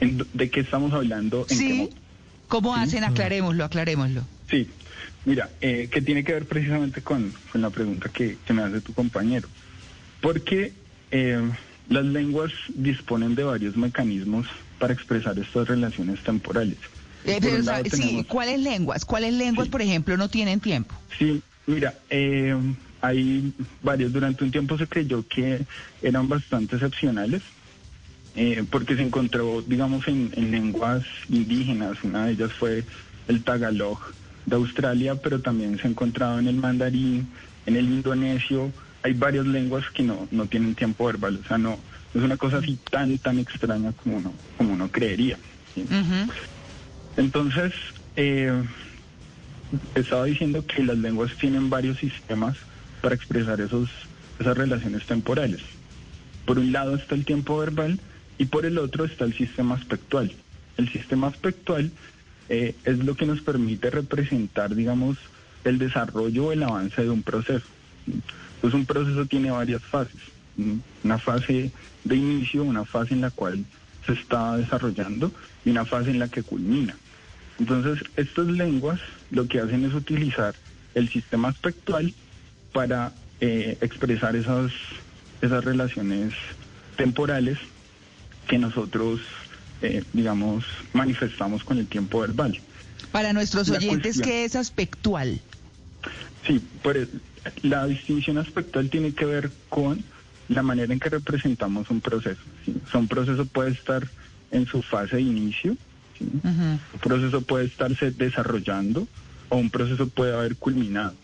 de 0.00 0.50
qué 0.50 0.60
estamos 0.60 0.92
hablando? 0.92 1.46
En 1.48 1.56
sí. 1.56 1.90
¿Cómo 2.48 2.74
hacen? 2.74 3.04
Aclarémoslo, 3.04 3.64
aclarémoslo. 3.64 4.22
Sí, 4.50 4.68
mira, 5.24 5.48
eh, 5.60 5.88
que 5.90 6.02
tiene 6.02 6.24
que 6.24 6.32
ver 6.32 6.46
precisamente 6.46 7.00
con, 7.00 7.32
la 7.54 7.70
pregunta 7.70 8.08
que, 8.08 8.36
me 8.52 8.62
hace 8.62 8.80
tu 8.80 8.92
compañero. 8.92 9.48
Porque 10.20 10.72
eh, 11.12 11.40
las 11.90 12.04
lenguas 12.04 12.52
disponen 12.68 13.34
de 13.34 13.44
varios 13.44 13.76
mecanismos 13.76 14.46
para 14.78 14.94
expresar 14.94 15.38
estas 15.38 15.68
relaciones 15.68 16.20
temporales. 16.20 16.78
Eh, 17.24 17.40
sí, 17.92 18.24
¿cuáles 18.26 18.60
lenguas? 18.60 19.04
¿Cuáles 19.04 19.34
lenguas, 19.34 19.68
por 19.68 19.82
ejemplo, 19.82 20.16
no 20.16 20.30
tienen 20.30 20.60
tiempo? 20.60 20.94
Sí, 21.18 21.42
mira, 21.66 21.94
eh, 22.08 22.56
hay 23.02 23.52
varios. 23.82 24.12
Durante 24.12 24.44
un 24.44 24.50
tiempo 24.50 24.78
se 24.78 24.86
creyó 24.86 25.26
que 25.28 25.66
eran 26.00 26.28
bastante 26.28 26.76
excepcionales, 26.76 27.42
eh, 28.36 28.64
porque 28.70 28.96
se 28.96 29.02
encontró, 29.02 29.60
digamos, 29.60 30.06
en, 30.08 30.30
lenguas 30.50 31.04
indígenas. 31.28 31.98
Una 32.04 32.26
de 32.26 32.32
ellas 32.32 32.52
fue 32.52 32.84
el 33.28 33.42
tagalog 33.42 33.98
de 34.46 34.56
Australia, 34.56 35.16
pero 35.16 35.40
también 35.40 35.76
se 35.78 35.88
ha 35.88 35.90
encontrado 35.90 36.38
en 36.38 36.46
el 36.46 36.56
mandarín, 36.56 37.28
en 37.66 37.76
el 37.76 37.86
indonesio. 37.86 38.72
Hay 39.02 39.14
varias 39.14 39.46
lenguas 39.46 39.84
que 39.90 40.02
no, 40.02 40.28
no 40.30 40.46
tienen 40.46 40.74
tiempo 40.74 41.06
verbal, 41.06 41.40
o 41.42 41.48
sea, 41.48 41.58
no, 41.58 41.78
es 42.14 42.22
una 42.22 42.36
cosa 42.36 42.58
así 42.58 42.78
tan, 42.90 43.16
tan 43.18 43.38
extraña 43.38 43.92
como 43.92 44.16
uno, 44.16 44.32
como 44.58 44.72
uno 44.72 44.88
creería. 44.90 45.38
Entonces, 47.16 47.72
eh, 48.16 48.62
estaba 49.94 50.24
diciendo 50.24 50.64
que 50.66 50.82
las 50.82 50.98
lenguas 50.98 51.34
tienen 51.36 51.70
varios 51.70 51.98
sistemas 51.98 52.56
para 53.00 53.14
expresar 53.14 53.60
esos, 53.60 53.88
esas 54.38 54.56
relaciones 54.56 55.06
temporales. 55.06 55.60
Por 56.44 56.58
un 56.58 56.72
lado 56.72 56.96
está 56.96 57.14
el 57.14 57.24
tiempo 57.24 57.58
verbal 57.58 58.00
y 58.38 58.46
por 58.46 58.66
el 58.66 58.78
otro 58.78 59.04
está 59.04 59.24
el 59.24 59.34
sistema 59.34 59.76
aspectual. 59.76 60.32
El 60.76 60.90
sistema 60.90 61.28
aspectual 61.28 61.90
eh, 62.48 62.74
es 62.84 62.98
lo 62.98 63.14
que 63.14 63.26
nos 63.26 63.40
permite 63.40 63.90
representar, 63.90 64.74
digamos, 64.74 65.18
el 65.64 65.78
desarrollo 65.78 66.46
o 66.46 66.52
el 66.52 66.62
avance 66.62 67.02
de 67.02 67.10
un 67.10 67.22
proceso. 67.22 67.66
Pues 68.60 68.74
un 68.74 68.86
proceso 68.86 69.26
tiene 69.26 69.50
varias 69.50 69.82
fases. 69.82 70.20
Una 71.04 71.18
fase 71.18 71.70
de 72.04 72.16
inicio, 72.16 72.64
una 72.64 72.84
fase 72.84 73.14
en 73.14 73.22
la 73.22 73.30
cual 73.30 73.64
se 74.06 74.12
está 74.12 74.56
desarrollando 74.56 75.32
y 75.64 75.70
una 75.70 75.84
fase 75.84 76.10
en 76.10 76.18
la 76.18 76.28
que 76.28 76.42
culmina. 76.42 76.96
Entonces, 77.58 78.06
estas 78.16 78.46
lenguas 78.46 79.00
lo 79.30 79.46
que 79.46 79.60
hacen 79.60 79.84
es 79.84 79.94
utilizar 79.94 80.54
el 80.94 81.08
sistema 81.08 81.48
aspectual 81.48 82.12
para 82.72 83.12
eh, 83.40 83.76
expresar 83.80 84.36
esas, 84.36 84.72
esas 85.42 85.64
relaciones 85.64 86.34
temporales 86.96 87.58
que 88.48 88.58
nosotros, 88.58 89.20
eh, 89.82 90.02
digamos, 90.12 90.64
manifestamos 90.92 91.64
con 91.64 91.78
el 91.78 91.86
tiempo 91.86 92.20
verbal. 92.20 92.58
Para 93.12 93.32
nuestros 93.32 93.70
oyentes, 93.70 94.20
¿qué 94.20 94.44
es 94.44 94.56
aspectual? 94.56 95.40
Sí, 96.46 96.60
pues, 96.82 97.08
la 97.62 97.86
distinción 97.86 98.38
aspectual 98.38 98.90
tiene 98.90 99.12
que 99.12 99.24
ver 99.24 99.50
con 99.68 100.02
la 100.48 100.62
manera 100.62 100.92
en 100.92 101.00
que 101.00 101.08
representamos 101.08 101.90
un 101.90 102.00
proceso. 102.00 102.40
un 102.94 103.08
proceso 103.08 103.46
puede 103.46 103.70
estar 103.70 104.06
en 104.50 104.66
su 104.66 104.82
fase 104.82 105.16
de 105.16 105.22
inicio, 105.22 105.76
un 106.20 106.80
proceso 107.00 107.40
puede 107.42 107.66
estarse 107.66 108.10
desarrollando 108.10 109.06
o 109.48 109.56
un 109.56 109.70
proceso 109.70 110.08
puede 110.08 110.34
haber 110.34 110.56
culminado. 110.56 111.14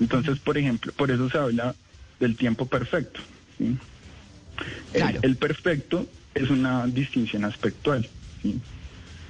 Entonces, 0.00 0.38
por 0.38 0.56
ejemplo, 0.58 0.92
por 0.92 1.10
eso 1.10 1.28
se 1.28 1.38
habla 1.38 1.74
del 2.20 2.36
tiempo 2.36 2.66
perfecto. 2.66 3.20
El, 4.92 5.36
perfecto 5.36 6.06
es 6.34 6.50
una 6.50 6.86
distinción 6.86 7.44
aspectual. 7.44 8.08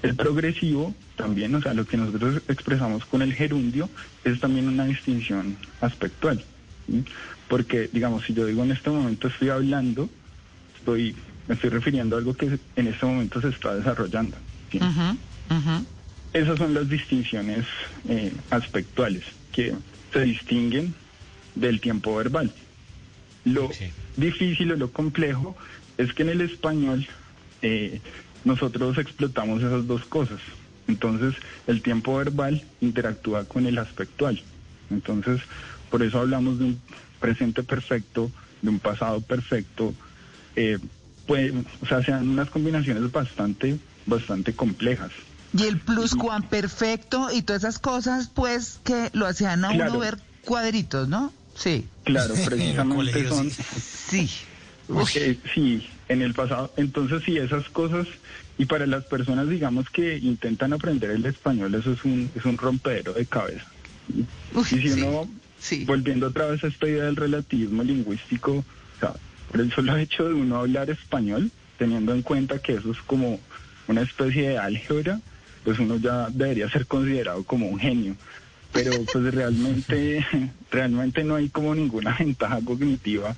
El 0.04 0.16
progresivo 0.16 0.94
también, 1.16 1.54
o 1.54 1.62
sea, 1.62 1.73
lo 1.73 1.87
que 1.87 1.96
nosotros 1.96 2.42
expresamos 2.49 3.06
con 3.06 3.23
el 3.23 3.32
gerundio 3.32 3.88
es 4.23 4.38
también 4.38 4.68
una 4.68 4.84
distinción 4.84 5.56
aspectual. 5.80 6.44
Porque, 7.49 7.88
digamos, 7.90 8.26
si 8.26 8.34
yo 8.34 8.44
digo 8.44 8.62
en 8.62 8.73
este 8.73 8.90
momento 8.90 9.28
estoy 9.28 9.49
hablando, 9.49 10.11
estoy, 10.76 11.16
me 11.49 11.54
estoy 11.54 11.70
refiriendo 11.70 12.16
a 12.16 12.18
algo 12.18 12.34
que 12.34 12.58
en 12.76 12.87
este 12.87 13.06
momento 13.06 13.40
se 13.40 13.49
está 13.49 13.76
desarrollando. 13.76 14.37
Esas 16.34 16.58
son 16.58 16.75
las 16.75 16.87
distinciones 16.87 17.64
eh, 18.06 18.30
aspectuales 18.50 19.23
que 19.52 19.75
se 20.12 20.20
distinguen 20.20 20.92
del 21.54 21.80
tiempo 21.80 22.14
verbal. 22.14 22.52
Lo 23.46 23.70
difícil 24.18 24.70
o 24.73 24.76
lo 24.76 24.92
complejo 24.92 25.56
es 25.96 26.12
que 26.12 26.25
en 26.25 26.28
el 26.28 26.42
español 26.42 27.06
eh, 27.62 28.02
nosotros 28.44 28.98
explotamos 28.98 29.62
esas 29.62 29.86
dos 29.86 30.04
cosas. 30.04 30.40
Entonces, 30.86 31.34
el 31.66 31.82
tiempo 31.82 32.16
verbal 32.16 32.62
interactúa 32.80 33.44
con 33.44 33.66
el 33.66 33.78
aspectual. 33.78 34.42
Entonces, 34.90 35.40
por 35.90 36.02
eso 36.02 36.20
hablamos 36.20 36.58
de 36.58 36.66
un 36.66 36.80
presente 37.20 37.62
perfecto, 37.62 38.30
de 38.62 38.68
un 38.68 38.78
pasado 38.78 39.20
perfecto. 39.20 39.94
Eh, 40.56 40.78
pues, 41.26 41.52
o 41.80 41.86
sea, 41.86 42.02
sean 42.02 42.28
unas 42.28 42.50
combinaciones 42.50 43.10
bastante, 43.10 43.78
bastante 44.06 44.54
complejas. 44.54 45.10
Y 45.56 45.64
el 45.64 45.78
perfecto 46.50 47.28
y 47.32 47.42
todas 47.42 47.62
esas 47.62 47.78
cosas, 47.78 48.28
pues, 48.28 48.80
que 48.84 49.10
lo 49.12 49.26
hacían 49.26 49.64
a 49.64 49.70
uno 49.70 49.98
ver 49.98 50.18
cuadritos, 50.44 51.08
¿no? 51.08 51.32
Sí. 51.54 51.86
Claro, 52.02 52.34
precisamente 52.44 53.28
son... 53.28 53.50
Sí. 53.50 54.28
Sí, 55.54 55.86
en 56.08 56.22
el 56.22 56.34
pasado. 56.34 56.72
Entonces, 56.76 57.22
sí, 57.24 57.38
esas 57.38 57.68
cosas, 57.70 58.06
y 58.58 58.66
para 58.66 58.86
las 58.86 59.04
personas, 59.04 59.48
digamos, 59.48 59.88
que 59.90 60.18
intentan 60.18 60.72
aprender 60.72 61.10
el 61.10 61.24
español, 61.26 61.74
eso 61.74 61.92
es 61.92 62.04
un, 62.04 62.30
es 62.34 62.44
un 62.44 62.56
rompedero 62.56 63.12
de 63.12 63.26
cabeza. 63.26 63.66
y 64.08 64.64
si 64.64 65.02
uno, 65.02 65.28
volviendo 65.86 66.28
otra 66.28 66.46
vez 66.46 66.62
a 66.64 66.68
esta 66.68 66.88
idea 66.88 67.04
del 67.04 67.16
relativismo 67.16 67.82
lingüístico, 67.82 68.52
o 68.52 69.00
sea, 69.00 69.14
por 69.50 69.60
el 69.60 69.72
solo 69.72 69.96
hecho 69.96 70.28
de 70.28 70.34
uno 70.34 70.56
hablar 70.56 70.90
español, 70.90 71.50
teniendo 71.78 72.14
en 72.14 72.22
cuenta 72.22 72.60
que 72.60 72.74
eso 72.74 72.92
es 72.92 72.98
como 72.98 73.40
una 73.88 74.02
especie 74.02 74.50
de 74.50 74.58
álgebra, 74.58 75.20
pues 75.64 75.78
uno 75.78 75.96
ya 75.96 76.28
debería 76.30 76.68
ser 76.70 76.86
considerado 76.86 77.42
como 77.44 77.68
un 77.68 77.78
genio. 77.78 78.16
Pero 78.72 78.92
pues 79.12 79.32
realmente, 79.32 80.26
realmente 80.70 81.24
no 81.24 81.36
hay 81.36 81.48
como 81.48 81.74
ninguna 81.74 82.14
ventaja 82.18 82.60
cognitiva 82.64 83.34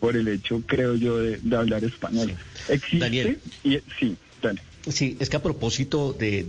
por 0.00 0.16
el 0.16 0.28
hecho, 0.28 0.62
creo 0.66 0.94
yo, 0.94 1.18
de, 1.18 1.40
hablar 1.56 1.84
español. 1.84 2.34
Existe 2.68 2.98
Daniel. 2.98 3.38
y 3.64 3.78
sí, 3.98 4.16
dale. 4.42 4.60
Sí, 4.90 5.16
es 5.20 5.28
que 5.28 5.36
a 5.36 5.42
propósito 5.42 6.14
de, 6.18 6.44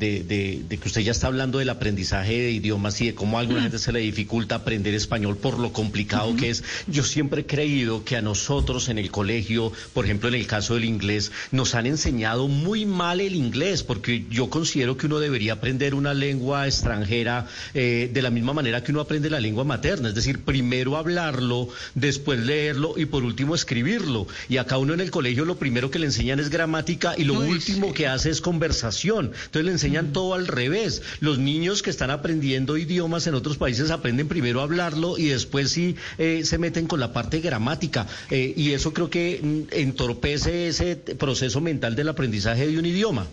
que 0.69 0.87
usted 0.87 1.01
ya 1.01 1.11
está 1.11 1.27
hablando 1.27 1.59
del 1.59 1.69
aprendizaje 1.69 2.39
de 2.39 2.51
idiomas 2.51 2.99
y 3.01 3.07
de 3.07 3.15
cómo 3.15 3.37
a 3.37 3.41
alguna 3.41 3.61
gente 3.61 3.79
se 3.79 3.91
le 3.91 3.99
dificulta 3.99 4.55
aprender 4.55 4.93
español 4.93 5.37
por 5.37 5.59
lo 5.59 5.73
complicado 5.73 6.35
que 6.35 6.49
es, 6.49 6.63
yo 6.87 7.03
siempre 7.03 7.41
he 7.41 7.45
creído 7.45 8.03
que 8.03 8.15
a 8.15 8.21
nosotros 8.21 8.89
en 8.89 8.97
el 8.97 9.11
colegio, 9.11 9.71
por 9.93 10.05
ejemplo 10.05 10.29
en 10.29 10.35
el 10.35 10.47
caso 10.47 10.75
del 10.75 10.85
inglés, 10.85 11.31
nos 11.51 11.75
han 11.75 11.85
enseñado 11.85 12.47
muy 12.47 12.85
mal 12.85 13.19
el 13.21 13.35
inglés, 13.35 13.83
porque 13.83 14.25
yo 14.29 14.49
considero 14.49 14.97
que 14.97 15.05
uno 15.05 15.19
debería 15.19 15.53
aprender 15.53 15.93
una 15.95 16.13
lengua 16.13 16.67
extranjera 16.67 17.47
eh, 17.73 18.09
de 18.13 18.21
la 18.21 18.29
misma 18.29 18.53
manera 18.53 18.83
que 18.83 18.91
uno 18.91 19.01
aprende 19.01 19.29
la 19.29 19.39
lengua 19.39 19.63
materna, 19.63 20.09
es 20.09 20.15
decir, 20.15 20.39
primero 20.39 20.97
hablarlo, 20.97 21.69
después 21.95 22.39
leerlo 22.39 22.93
y 22.97 23.05
por 23.05 23.23
último 23.23 23.55
escribirlo. 23.55 24.27
Y 24.47 24.57
acá 24.57 24.77
uno 24.77 24.93
en 24.93 25.01
el 25.01 25.11
colegio 25.11 25.45
lo 25.45 25.57
primero 25.57 25.91
que 25.91 25.99
le 25.99 26.05
enseñan 26.05 26.39
es 26.39 26.49
gramática 26.49 27.13
y 27.17 27.23
lo 27.23 27.39
último 27.39 27.93
que 27.93 28.07
hace 28.07 28.28
es 28.29 28.41
conversación. 28.41 29.27
Entonces 29.27 29.65
le 29.65 29.71
enseñan 29.71 30.13
todo 30.13 30.33
al 30.33 30.47
revés. 30.47 31.01
Los 31.19 31.39
niños 31.39 31.81
que 31.81 31.89
están 31.89 32.11
aprendiendo 32.11 32.77
idiomas 32.77 33.27
en 33.27 33.35
otros 33.35 33.57
países 33.57 33.91
aprenden 33.91 34.27
primero 34.27 34.61
a 34.61 34.63
hablarlo 34.63 35.17
y 35.17 35.25
después 35.27 35.71
sí 35.71 35.95
eh, 36.17 36.41
se 36.45 36.57
meten 36.57 36.87
con 36.87 36.99
la 36.99 37.13
parte 37.13 37.39
gramática. 37.39 38.07
Eh, 38.29 38.53
y 38.55 38.71
eso 38.71 38.93
creo 38.93 39.09
que 39.09 39.39
mm, 39.41 39.73
entorpece 39.73 40.67
ese 40.67 40.95
proceso 40.95 41.61
mental 41.61 41.95
del 41.95 42.09
aprendizaje 42.09 42.67
de 42.67 42.77
un 42.77 42.85
idioma. 42.85 43.27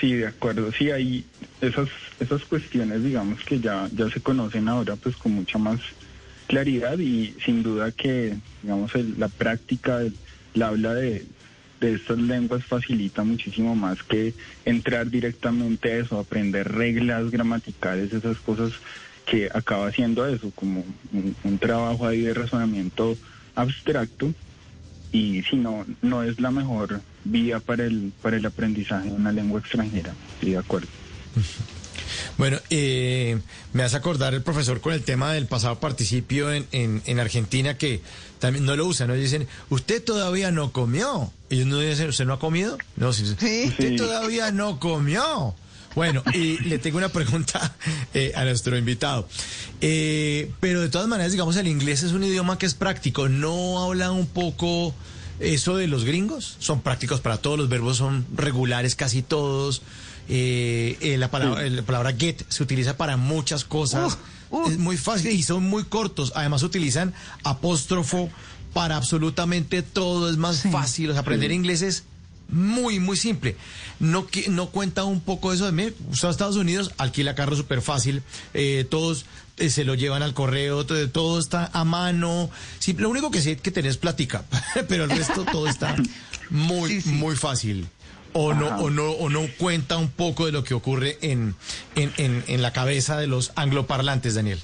Sí, 0.00 0.14
de 0.14 0.26
acuerdo. 0.26 0.72
Sí, 0.72 0.90
hay 0.90 1.24
esas, 1.60 1.88
esas 2.18 2.42
cuestiones, 2.44 3.04
digamos, 3.04 3.44
que 3.44 3.60
ya, 3.60 3.88
ya 3.94 4.10
se 4.10 4.20
conocen 4.20 4.68
ahora 4.68 4.96
pues 4.96 5.16
con 5.16 5.32
mucha 5.32 5.58
más 5.58 5.80
claridad 6.46 6.98
y 6.98 7.34
sin 7.44 7.62
duda 7.62 7.92
que, 7.92 8.34
digamos, 8.62 8.92
la 9.18 9.28
práctica, 9.28 10.00
la 10.54 10.68
habla 10.68 10.94
de, 10.94 11.24
de 11.80 11.94
estas 11.94 12.18
lenguas 12.18 12.64
facilita 12.64 13.24
muchísimo 13.24 13.74
más 13.74 14.02
que 14.02 14.34
entrar 14.64 15.10
directamente 15.10 15.92
a 15.92 15.96
eso, 15.98 16.18
aprender 16.18 16.70
reglas 16.70 17.30
gramaticales, 17.30 18.12
esas 18.12 18.38
cosas 18.38 18.72
que 19.24 19.48
acaba 19.52 19.88
haciendo 19.88 20.26
eso, 20.26 20.50
como 20.54 20.84
un, 21.12 21.58
trabajo 21.58 22.06
ahí 22.06 22.20
de 22.20 22.34
razonamiento 22.34 23.16
abstracto 23.54 24.32
y 25.12 25.42
si 25.42 25.56
no, 25.56 25.86
no 26.02 26.22
es 26.22 26.40
la 26.40 26.50
mejor 26.50 27.00
vía 27.24 27.60
para 27.60 27.84
el, 27.84 28.12
para 28.22 28.36
el 28.36 28.46
aprendizaje 28.46 29.08
de 29.08 29.14
una 29.14 29.32
lengua 29.32 29.60
extranjera, 29.60 30.14
sí, 30.40 30.50
de 30.50 30.58
acuerdo. 30.58 30.88
Bueno, 32.38 32.58
eh, 32.70 33.38
me 33.72 33.82
hace 33.82 33.96
acordar 33.96 34.34
el 34.34 34.42
profesor 34.42 34.80
con 34.80 34.92
el 34.92 35.02
tema 35.02 35.32
del 35.32 35.46
pasado 35.46 35.78
participio 35.80 36.52
en, 36.52 36.66
en, 36.72 37.20
Argentina 37.20 37.76
que 37.76 38.00
también 38.38 38.64
no 38.64 38.76
lo 38.76 38.86
usan, 38.86 39.08
¿no? 39.08 39.14
Dicen, 39.14 39.46
usted 39.68 40.02
todavía 40.02 40.50
no 40.50 40.72
comió. 40.72 41.32
Y 41.48 41.56
ellos 41.56 41.66
no 41.66 41.78
dicen, 41.78 42.08
¿usted 42.08 42.24
no 42.26 42.34
ha 42.34 42.38
comido? 42.38 42.78
No, 42.96 43.12
sí, 43.12 43.24
usted 43.24 43.96
todavía 43.96 44.50
no 44.52 44.78
comió. 44.80 45.54
Bueno, 45.94 46.22
y 46.32 46.58
le 46.58 46.78
tengo 46.78 46.98
una 46.98 47.08
pregunta 47.08 47.74
eh, 48.14 48.32
a 48.34 48.44
nuestro 48.44 48.76
invitado. 48.76 49.28
Eh, 49.80 50.50
pero 50.60 50.80
de 50.80 50.88
todas 50.88 51.08
maneras, 51.08 51.32
digamos, 51.32 51.56
el 51.56 51.66
inglés 51.66 52.02
es 52.02 52.12
un 52.12 52.22
idioma 52.22 52.58
que 52.58 52.66
es 52.66 52.74
práctico. 52.74 53.28
¿No 53.28 53.82
habla 53.82 54.12
un 54.12 54.26
poco 54.26 54.94
eso 55.40 55.76
de 55.76 55.88
los 55.88 56.04
gringos? 56.04 56.56
Son 56.60 56.80
prácticos 56.80 57.20
para 57.20 57.38
todos, 57.38 57.58
los 57.58 57.68
verbos 57.68 57.96
son 57.96 58.26
regulares 58.34 58.94
casi 58.94 59.22
todos. 59.22 59.82
Eh, 60.32 60.96
eh, 61.00 61.18
la, 61.18 61.28
palabra, 61.28 61.68
la 61.68 61.82
palabra 61.82 62.12
get 62.16 62.44
se 62.48 62.62
utiliza 62.62 62.96
para 62.96 63.16
muchas 63.16 63.64
cosas. 63.64 64.16
Es 64.68 64.78
muy 64.78 64.96
fácil 64.96 65.32
y 65.32 65.42
son 65.42 65.64
muy 65.64 65.82
cortos. 65.84 66.32
Además 66.36 66.62
utilizan 66.62 67.12
apóstrofo 67.42 68.30
para 68.72 68.96
absolutamente 68.96 69.82
todo. 69.82 70.30
Es 70.30 70.36
más 70.36 70.62
fácil. 70.70 71.16
aprender 71.16 71.50
inglés 71.50 71.82
es 71.82 72.04
muy, 72.48 73.00
muy 73.00 73.16
simple. 73.16 73.56
No, 73.98 74.28
no 74.50 74.70
cuenta 74.70 75.02
un 75.02 75.20
poco 75.20 75.52
eso 75.52 75.66
de 75.66 75.72
mí. 75.72 75.92
Usted 76.12 76.28
a 76.28 76.30
Estados 76.30 76.56
Unidos 76.56 76.92
alquila 76.96 77.34
carro 77.34 77.56
súper 77.56 77.82
fácil. 77.82 78.22
Eh, 78.54 78.86
todos 78.88 79.26
se 79.56 79.84
lo 79.84 79.96
llevan 79.96 80.22
al 80.22 80.32
correo. 80.32 80.86
Todo, 80.86 81.40
está 81.40 81.70
a 81.72 81.84
mano. 81.84 82.50
Sí, 82.78 82.92
lo 82.92 83.10
único 83.10 83.32
que 83.32 83.40
sí 83.40 83.56
que 83.56 83.72
tenés 83.72 83.96
plática. 83.96 84.44
pero 84.88 85.04
el 85.04 85.10
resto 85.10 85.44
todo 85.44 85.66
está 85.66 85.96
muy, 86.50 87.02
muy 87.06 87.34
fácil 87.34 87.88
o 88.32 88.54
no, 88.54 88.68
o 88.78 88.90
no, 88.90 89.10
o 89.10 89.28
no 89.28 89.46
cuenta 89.58 89.96
un 89.96 90.10
poco 90.10 90.46
de 90.46 90.52
lo 90.52 90.64
que 90.64 90.74
ocurre 90.74 91.18
en, 91.22 91.54
en, 91.94 92.42
en, 92.46 92.62
la 92.62 92.72
cabeza 92.72 93.18
de 93.18 93.26
los 93.26 93.52
angloparlantes, 93.56 94.34
Daniel. 94.34 94.58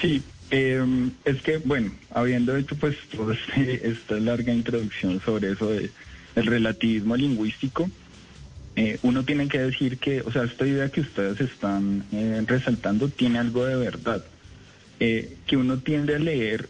Sí, 0.00 0.22
Eh, 0.52 0.84
es 1.24 1.42
que, 1.42 1.58
bueno, 1.58 1.92
habiendo 2.12 2.56
hecho 2.56 2.74
pues 2.74 2.96
toda 3.14 3.34
este, 3.34 3.88
esta 3.88 4.16
larga 4.16 4.52
introducción 4.52 5.20
sobre 5.24 5.52
eso 5.52 5.70
de 5.70 5.90
el 6.34 6.46
relativismo 6.46 7.16
lingüístico, 7.16 7.88
eh, 8.76 8.98
uno 9.02 9.24
tiene 9.24 9.48
que 9.48 9.58
decir 9.58 9.98
que, 9.98 10.22
o 10.22 10.32
sea, 10.32 10.44
esta 10.44 10.66
idea 10.66 10.88
que 10.88 11.02
ustedes 11.02 11.40
están 11.40 12.04
eh, 12.12 12.42
resaltando 12.46 13.08
tiene 13.08 13.38
algo 13.38 13.64
de 13.64 13.76
verdad, 13.76 14.24
eh, 15.00 15.36
que 15.46 15.56
uno 15.56 15.78
tiende 15.78 16.16
a 16.16 16.18
leer 16.18 16.68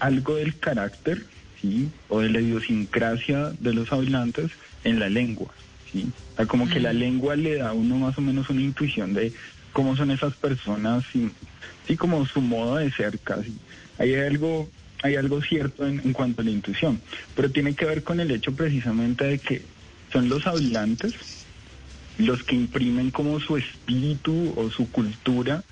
algo 0.00 0.36
del 0.36 0.58
carácter, 0.58 1.24
¿sí? 1.62 1.88
O 2.08 2.20
de 2.20 2.28
la 2.28 2.40
idiosincrasia 2.40 3.52
de 3.58 3.72
los 3.72 3.90
hablantes 3.92 4.50
en 4.84 5.00
la 5.00 5.08
lengua, 5.08 5.48
¿sí? 5.90 6.10
O 6.32 6.36
sea, 6.36 6.46
como 6.46 6.68
que 6.68 6.80
la 6.80 6.92
mm. 6.92 6.96
lengua 6.96 7.36
le 7.36 7.56
da 7.56 7.70
a 7.70 7.72
uno 7.72 7.96
más 7.96 8.18
o 8.18 8.20
menos 8.20 8.50
una 8.50 8.60
intuición 8.60 9.14
de 9.14 9.32
cómo 9.72 9.96
son 9.96 10.10
esas 10.10 10.34
personas, 10.34 11.04
y, 11.14 11.30
sí, 11.86 11.96
como 11.96 12.26
su 12.26 12.42
modo 12.42 12.76
de 12.76 12.90
ser 12.90 13.18
casi. 13.20 13.56
Hay 13.98 14.14
algo 14.14 14.68
hay 15.04 15.16
algo 15.16 15.42
cierto 15.42 15.84
en, 15.84 16.00
en, 16.04 16.12
cuanto 16.12 16.42
a 16.42 16.44
la 16.44 16.52
intuición, 16.52 17.00
pero 17.34 17.50
tiene 17.50 17.74
que 17.74 17.86
ver 17.86 18.04
con 18.04 18.20
el 18.20 18.30
hecho 18.30 18.52
precisamente 18.54 19.24
de 19.24 19.38
que 19.40 19.62
son 20.12 20.28
los 20.28 20.46
hablantes 20.46 21.14
los 22.18 22.42
que 22.42 22.56
imprimen 22.56 23.10
como 23.10 23.40
su 23.40 23.56
espíritu 23.56 24.52
o 24.56 24.70
su 24.70 24.90
cultura 24.90 25.64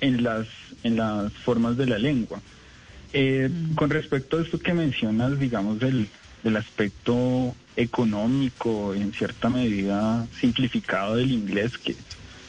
en 0.00 0.22
las, 0.22 0.46
en 0.82 0.96
las 0.96 1.32
formas 1.32 1.76
de 1.76 1.86
la 1.86 1.98
lengua. 1.98 2.40
Eh, 3.18 3.48
mm. 3.48 3.74
Con 3.76 3.88
respecto 3.88 4.36
a 4.36 4.42
esto 4.42 4.58
que 4.58 4.74
mencionas, 4.74 5.40
digamos, 5.40 5.78
del, 5.80 6.06
del 6.44 6.56
aspecto 6.58 7.56
económico, 7.74 8.92
en 8.94 9.14
cierta 9.14 9.48
medida 9.48 10.26
simplificado 10.38 11.16
del 11.16 11.32
inglés, 11.32 11.78
que 11.78 11.96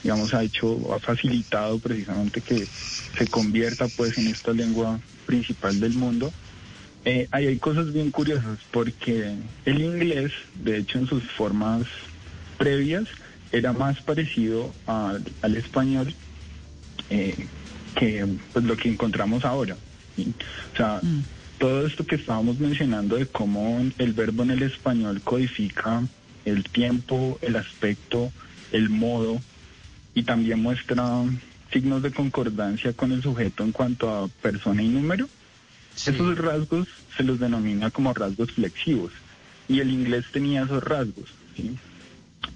digamos 0.03 0.33
ha 0.33 0.43
hecho, 0.43 0.93
ha 0.93 0.99
facilitado 0.99 1.79
precisamente 1.79 2.41
que 2.41 2.65
se 2.65 3.27
convierta 3.27 3.87
pues 3.95 4.17
en 4.17 4.27
esta 4.27 4.51
lengua 4.51 4.99
principal 5.25 5.79
del 5.79 5.93
mundo. 5.93 6.33
Eh, 7.05 7.29
ahí 7.31 7.47
hay 7.47 7.59
cosas 7.59 7.93
bien 7.93 8.11
curiosas 8.11 8.59
porque 8.71 9.35
el 9.63 9.81
inglés, 9.81 10.33
de 10.55 10.79
hecho 10.79 10.99
en 10.99 11.07
sus 11.07 11.23
formas 11.23 11.83
previas, 12.57 13.05
era 13.53 13.71
más 13.71 14.01
parecido 14.01 14.73
al 14.85 15.55
español 15.55 16.13
eh, 17.09 17.47
que 17.95 18.27
pues, 18.51 18.65
lo 18.65 18.75
que 18.75 18.89
encontramos 18.89 19.45
ahora. 19.45 19.77
O 20.73 20.77
sea, 20.77 20.99
mm. 21.01 21.23
todo 21.59 21.85
esto 21.85 22.05
que 22.05 22.15
estábamos 22.15 22.59
mencionando 22.59 23.15
de 23.15 23.25
cómo 23.25 23.85
el 23.97 24.13
verbo 24.13 24.43
en 24.43 24.51
el 24.51 24.63
español 24.63 25.21
codifica 25.21 26.03
el 26.45 26.63
tiempo, 26.63 27.37
el 27.41 27.55
aspecto, 27.55 28.31
el 28.71 28.89
modo 28.89 29.41
y 30.13 30.23
también 30.23 30.61
muestra 30.61 31.23
signos 31.71 32.01
de 32.01 32.11
concordancia 32.11 32.93
con 32.93 33.11
el 33.11 33.21
sujeto 33.21 33.63
en 33.63 33.71
cuanto 33.71 34.09
a 34.09 34.27
persona 34.27 34.81
y 34.81 34.87
número. 34.87 35.27
Esos 35.95 36.37
rasgos 36.37 36.87
se 37.15 37.23
los 37.23 37.39
denomina 37.39 37.91
como 37.91 38.13
rasgos 38.13 38.51
flexivos 38.51 39.11
y 39.67 39.79
el 39.79 39.91
inglés 39.91 40.25
tenía 40.31 40.63
esos 40.63 40.83
rasgos. 40.83 41.29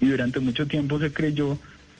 Y 0.00 0.06
durante 0.06 0.40
mucho 0.40 0.66
tiempo 0.66 0.98
se 0.98 1.12
creyó 1.12 1.58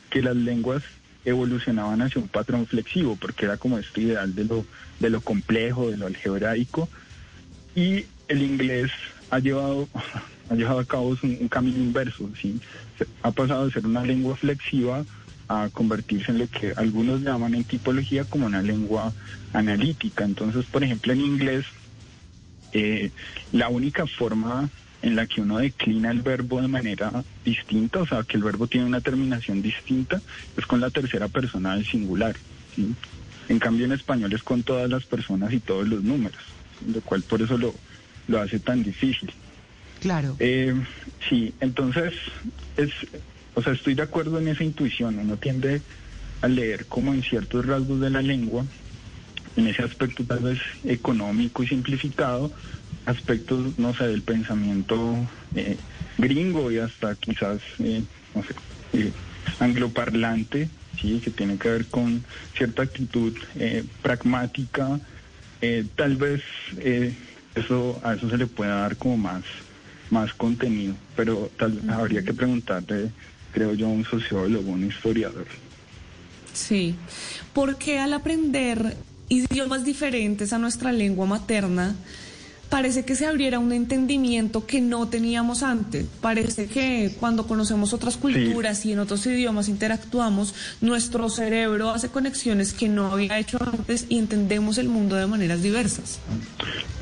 que 0.08 0.22
las 0.22 0.36
lenguas 0.36 0.82
evolucionaban 1.24 2.02
hacia 2.02 2.20
un 2.20 2.28
patrón 2.28 2.66
flexivo, 2.66 3.16
porque 3.16 3.44
era 3.44 3.56
como 3.56 3.78
este 3.78 4.02
ideal 4.02 4.34
de 4.34 4.44
lo, 4.44 4.64
de 5.00 5.10
lo 5.10 5.20
complejo, 5.20 5.90
de 5.90 5.96
lo 5.96 6.06
algebraico, 6.06 6.88
y 7.74 8.06
el 8.28 8.42
inglés 8.42 8.90
ha 9.30 9.38
llevado, 9.38 9.88
ha 10.50 10.54
llevado 10.54 10.80
a 10.80 10.84
cabo 10.84 11.16
un, 11.22 11.48
camino 11.48 11.78
inverso, 11.78 12.28
ha 13.22 13.30
pasado 13.30 13.66
de 13.66 13.72
ser 13.72 13.86
una 13.86 14.04
lengua 14.04 14.36
flexiva 14.36 15.04
a 15.48 15.68
convertirse 15.72 16.30
en 16.30 16.38
lo 16.38 16.48
que 16.48 16.72
algunos 16.76 17.20
llaman 17.20 17.54
en 17.54 17.64
tipología 17.64 18.24
como 18.24 18.46
una 18.46 18.62
lengua 18.62 19.12
analítica. 19.52 20.24
Entonces, 20.24 20.64
por 20.66 20.82
ejemplo, 20.82 21.12
en 21.12 21.20
inglés, 21.20 21.66
eh, 22.72 23.10
la 23.52 23.68
única 23.68 24.06
forma 24.06 24.70
en 25.02 25.16
la 25.16 25.26
que 25.26 25.40
uno 25.40 25.58
declina 25.58 26.10
el 26.10 26.22
verbo 26.22 26.62
de 26.62 26.68
manera 26.68 27.24
distinta, 27.44 28.00
o 28.00 28.06
sea, 28.06 28.22
que 28.22 28.36
el 28.36 28.44
verbo 28.44 28.68
tiene 28.68 28.86
una 28.86 29.00
terminación 29.00 29.60
distinta, 29.60 30.22
es 30.56 30.64
con 30.64 30.80
la 30.80 30.90
tercera 30.90 31.28
persona 31.28 31.74
del 31.74 31.86
singular. 31.86 32.36
En 33.48 33.58
cambio, 33.58 33.84
en 33.84 33.92
español 33.92 34.32
es 34.32 34.42
con 34.42 34.62
todas 34.62 34.88
las 34.88 35.04
personas 35.04 35.52
y 35.52 35.60
todos 35.60 35.88
los 35.88 36.02
números, 36.02 36.40
lo 36.92 37.00
cual 37.00 37.22
por 37.22 37.42
eso 37.42 37.58
lo, 37.58 37.74
lo 38.28 38.40
hace 38.40 38.60
tan 38.60 38.82
difícil. 38.82 39.30
Claro. 40.00 40.36
Eh, 40.38 40.74
sí, 41.28 41.52
entonces, 41.60 42.14
es, 42.76 42.90
o 43.54 43.62
sea, 43.62 43.72
estoy 43.72 43.94
de 43.94 44.02
acuerdo 44.02 44.38
en 44.38 44.48
esa 44.48 44.64
intuición, 44.64 45.18
uno 45.18 45.36
tiende 45.36 45.82
a 46.40 46.48
leer 46.48 46.86
como 46.86 47.12
en 47.12 47.22
ciertos 47.22 47.66
rasgos 47.66 48.00
de 48.00 48.10
la 48.10 48.22
lengua, 48.22 48.64
en 49.56 49.66
ese 49.66 49.82
aspecto 49.82 50.24
tal 50.24 50.40
vez 50.40 50.58
económico 50.84 51.62
y 51.62 51.68
simplificado, 51.68 52.52
aspectos, 53.06 53.78
no 53.78 53.94
sé, 53.94 54.04
del 54.04 54.22
pensamiento 54.22 55.16
eh, 55.54 55.76
gringo 56.18 56.70
y 56.70 56.78
hasta 56.78 57.14
quizás, 57.14 57.60
eh, 57.78 58.02
no 58.34 58.42
sé, 58.42 58.54
eh, 58.92 59.12
angloparlante, 59.58 60.68
¿sí? 61.00 61.20
que 61.20 61.30
tiene 61.30 61.58
que 61.58 61.68
ver 61.68 61.86
con 61.86 62.24
cierta 62.56 62.82
actitud 62.82 63.34
pragmática, 64.02 65.00
tal 65.96 66.16
vez 66.16 66.42
eso 67.54 68.00
a 68.02 68.14
eso 68.14 68.28
se 68.28 68.36
le 68.36 68.46
pueda 68.46 68.76
dar 68.76 68.96
como 68.96 69.16
más, 69.16 69.44
más 70.10 70.32
contenido, 70.34 70.94
pero 71.16 71.50
tal, 71.56 71.80
habría 71.88 72.22
que 72.22 72.34
preguntarle, 72.34 73.10
creo 73.52 73.74
yo, 73.74 73.86
a 73.86 73.90
un 73.90 74.04
sociólogo, 74.04 74.72
un 74.72 74.84
historiador. 74.86 75.46
Sí, 76.52 76.96
porque 77.52 77.98
al 77.98 78.12
aprender 78.12 78.96
idiomas 79.28 79.84
diferentes 79.84 80.52
a 80.52 80.58
nuestra 80.58 80.92
lengua 80.92 81.26
materna, 81.26 81.94
parece 82.72 83.04
que 83.04 83.14
se 83.16 83.26
abriera 83.26 83.58
un 83.58 83.70
entendimiento 83.70 84.64
que 84.64 84.80
no 84.80 85.06
teníamos 85.06 85.62
antes. 85.62 86.06
Parece 86.22 86.68
que 86.68 87.14
cuando 87.20 87.46
conocemos 87.46 87.92
otras 87.92 88.16
culturas 88.16 88.86
y 88.86 88.92
en 88.92 88.98
otros 88.98 89.26
idiomas 89.26 89.68
interactuamos, 89.68 90.54
nuestro 90.80 91.28
cerebro 91.28 91.90
hace 91.90 92.08
conexiones 92.08 92.72
que 92.72 92.88
no 92.88 93.12
había 93.12 93.38
hecho 93.38 93.58
antes 93.62 94.06
y 94.08 94.16
entendemos 94.16 94.78
el 94.78 94.88
mundo 94.88 95.16
de 95.16 95.26
maneras 95.26 95.62
diversas. 95.62 96.18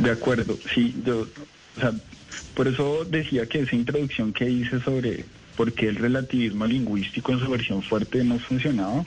De 0.01 0.11
acuerdo, 0.11 0.59
sí, 0.75 0.93
yo, 1.07 1.29
o 1.77 1.81
sea, 1.81 1.93
por 2.57 2.67
eso 2.67 3.05
decía 3.05 3.47
que 3.47 3.61
esa 3.61 3.77
introducción 3.77 4.33
que 4.33 4.51
hice 4.51 4.81
sobre 4.81 5.25
por 5.57 5.73
qué 5.73 5.87
el 5.87 5.95
relativismo 5.95 6.67
lingüístico 6.67 7.31
en 7.31 7.39
su 7.39 7.49
versión 7.49 7.81
fuerte 7.81 8.25
no 8.25 8.41
funcionaba, 8.41 9.07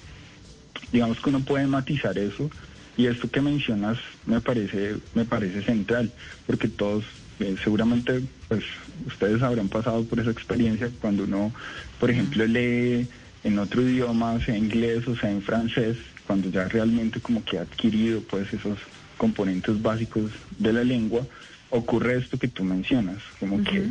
digamos 0.93 1.19
que 1.19 1.29
uno 1.29 1.41
puede 1.41 1.67
matizar 1.67 2.17
eso 2.17 2.49
y 2.97 3.07
esto 3.07 3.29
que 3.29 3.41
mencionas 3.41 3.97
me 4.25 4.39
parece, 4.41 4.95
me 5.15 5.25
parece 5.25 5.63
central, 5.63 6.11
porque 6.45 6.67
todos, 6.67 7.03
eh, 7.39 7.55
seguramente, 7.63 8.21
pues 8.47 8.63
ustedes 9.07 9.41
habrán 9.41 9.69
pasado 9.69 10.03
por 10.05 10.19
esa 10.19 10.31
experiencia 10.31 10.89
cuando 11.01 11.23
uno, 11.23 11.51
por 11.99 12.11
ejemplo, 12.11 12.45
lee 12.45 13.07
en 13.43 13.59
otro 13.59 13.81
idioma, 13.81 14.39
sea 14.45 14.57
inglés 14.57 15.07
o 15.07 15.15
sea 15.15 15.31
en 15.31 15.41
francés, 15.41 15.97
cuando 16.27 16.49
ya 16.49 16.67
realmente 16.67 17.19
como 17.19 17.43
que 17.43 17.57
ha 17.57 17.61
adquirido 17.61 18.21
pues 18.21 18.53
esos 18.53 18.77
componentes 19.17 19.81
básicos 19.81 20.31
de 20.57 20.73
la 20.73 20.83
lengua, 20.83 21.25
ocurre 21.69 22.17
esto 22.17 22.37
que 22.37 22.47
tú 22.47 22.63
mencionas, 22.63 23.17
como 23.39 23.63
que 23.63 23.89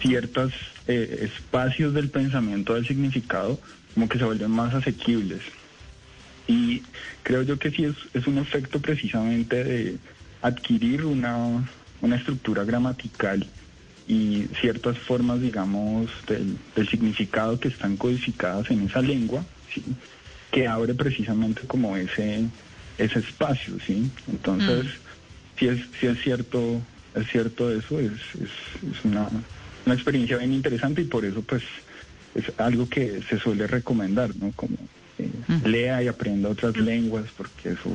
ciertos 0.00 0.52
eh, 0.86 1.28
espacios 1.30 1.92
del 1.92 2.08
pensamiento 2.08 2.74
del 2.74 2.86
significado 2.86 3.60
como 3.94 4.08
que 4.08 4.18
se 4.18 4.24
vuelven 4.24 4.50
más 4.50 4.74
asequibles. 4.74 5.40
Y 6.48 6.82
creo 7.22 7.42
yo 7.42 7.58
que 7.58 7.70
sí 7.70 7.84
es, 7.84 7.94
es 8.14 8.26
un 8.26 8.38
efecto 8.38 8.80
precisamente 8.80 9.62
de 9.62 9.96
adquirir 10.42 11.04
una, 11.04 11.68
una 12.00 12.16
estructura 12.16 12.64
gramatical 12.64 13.46
y 14.08 14.46
ciertas 14.60 14.98
formas, 14.98 15.40
digamos, 15.40 16.10
del, 16.26 16.56
del, 16.74 16.88
significado 16.88 17.60
que 17.60 17.68
están 17.68 17.96
codificadas 17.98 18.70
en 18.70 18.86
esa 18.86 19.02
lengua, 19.02 19.44
¿sí? 19.72 19.84
que 20.50 20.66
abre 20.66 20.94
precisamente 20.94 21.62
como 21.66 21.94
ese, 21.96 22.46
ese 22.96 23.18
espacio, 23.18 23.74
¿sí? 23.86 24.10
Entonces, 24.28 24.86
mm. 24.86 25.58
si, 25.58 25.68
es, 25.68 25.80
si 26.00 26.06
es 26.06 26.22
cierto, 26.22 26.80
es 27.14 27.30
cierto 27.30 27.70
eso, 27.70 28.00
es, 28.00 28.12
es, 28.40 28.90
es 28.90 29.04
una, 29.04 29.28
una 29.84 29.94
experiencia 29.94 30.38
bien 30.38 30.54
interesante 30.54 31.02
y 31.02 31.04
por 31.04 31.26
eso, 31.26 31.42
pues, 31.42 31.62
es 32.34 32.44
algo 32.58 32.88
que 32.88 33.20
se 33.28 33.38
suele 33.38 33.66
recomendar, 33.66 34.34
¿no? 34.36 34.52
Como 34.52 34.76
lea 35.64 36.02
y 36.02 36.08
aprenda 36.08 36.48
otras 36.48 36.76
lenguas, 36.76 37.24
porque 37.36 37.70
eso 37.70 37.90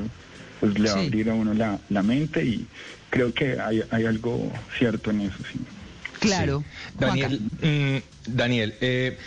pues 0.59 0.79
le 0.79 0.89
va 0.89 0.97
a 0.97 1.03
abrir 1.03 1.29
a 1.29 1.33
uno 1.33 1.53
la, 1.53 1.79
la 1.89 2.03
mente 2.03 2.43
y 2.43 2.65
creo 3.09 3.33
que 3.33 3.59
hay, 3.59 3.83
hay 3.89 4.05
algo 4.05 4.51
cierto 4.77 5.11
en 5.11 5.21
eso, 5.21 5.37
sí. 5.51 5.59
Claro. 6.19 6.63
Daniel, 6.97 7.41
mm, 7.61 7.97
Daniel, 8.27 8.75
eh, 8.79 9.17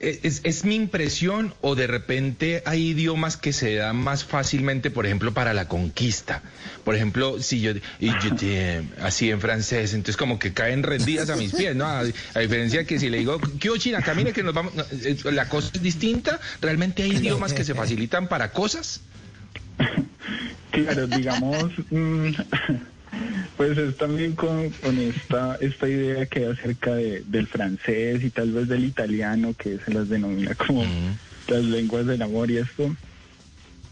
es, 0.00 0.40
es, 0.44 0.64
mi 0.64 0.74
impresión 0.74 1.54
o 1.60 1.74
de 1.74 1.86
repente 1.86 2.62
hay 2.66 2.88
idiomas 2.88 3.36
que 3.36 3.52
se 3.52 3.74
dan 3.74 3.96
más 3.96 4.24
fácilmente, 4.24 4.90
por 4.90 5.06
ejemplo, 5.06 5.32
para 5.32 5.54
la 5.54 5.68
conquista. 5.68 6.42
Por 6.84 6.94
ejemplo, 6.94 7.40
si 7.40 7.60
yo, 7.60 7.72
y 7.98 8.10
así 9.02 9.30
en 9.30 9.40
francés, 9.40 9.94
entonces 9.94 10.16
como 10.16 10.38
que 10.38 10.52
caen 10.52 10.82
rendidas 10.82 11.30
a 11.30 11.36
mis 11.36 11.52
pies, 11.52 11.74
¿no? 11.74 11.86
A, 11.86 12.04
diferencia 12.04 12.84
que 12.84 12.98
si 12.98 13.08
le 13.08 13.18
digo, 13.18 13.40
¿qué 13.60 13.70
China? 13.78 14.00
Camine 14.02 14.32
que 14.32 14.42
nos 14.42 14.54
vamos, 14.54 14.72
la 15.24 15.48
cosa 15.48 15.70
es 15.74 15.82
distinta. 15.82 16.40
¿Realmente 16.60 17.02
hay 17.02 17.12
idiomas 17.12 17.52
que 17.52 17.64
se 17.64 17.74
facilitan 17.74 18.28
para 18.28 18.52
cosas? 18.52 19.00
Claro, 20.70 21.06
digamos, 21.06 21.72
mm, 21.90 22.28
pues 23.56 23.76
es 23.76 23.96
también 23.96 24.34
con, 24.34 24.70
con 24.70 24.98
esta, 24.98 25.56
esta 25.60 25.88
idea 25.88 26.26
que 26.26 26.40
hay 26.40 26.52
acerca 26.52 26.94
de, 26.94 27.22
del 27.26 27.46
francés 27.46 28.22
y 28.22 28.30
tal 28.30 28.52
vez 28.52 28.68
del 28.68 28.84
italiano, 28.84 29.54
que 29.54 29.78
se 29.84 29.92
las 29.92 30.08
denomina 30.08 30.54
como 30.54 30.84
las 31.48 31.64
lenguas 31.64 32.06
del 32.06 32.22
amor 32.22 32.50
y 32.50 32.58
esto. 32.58 32.94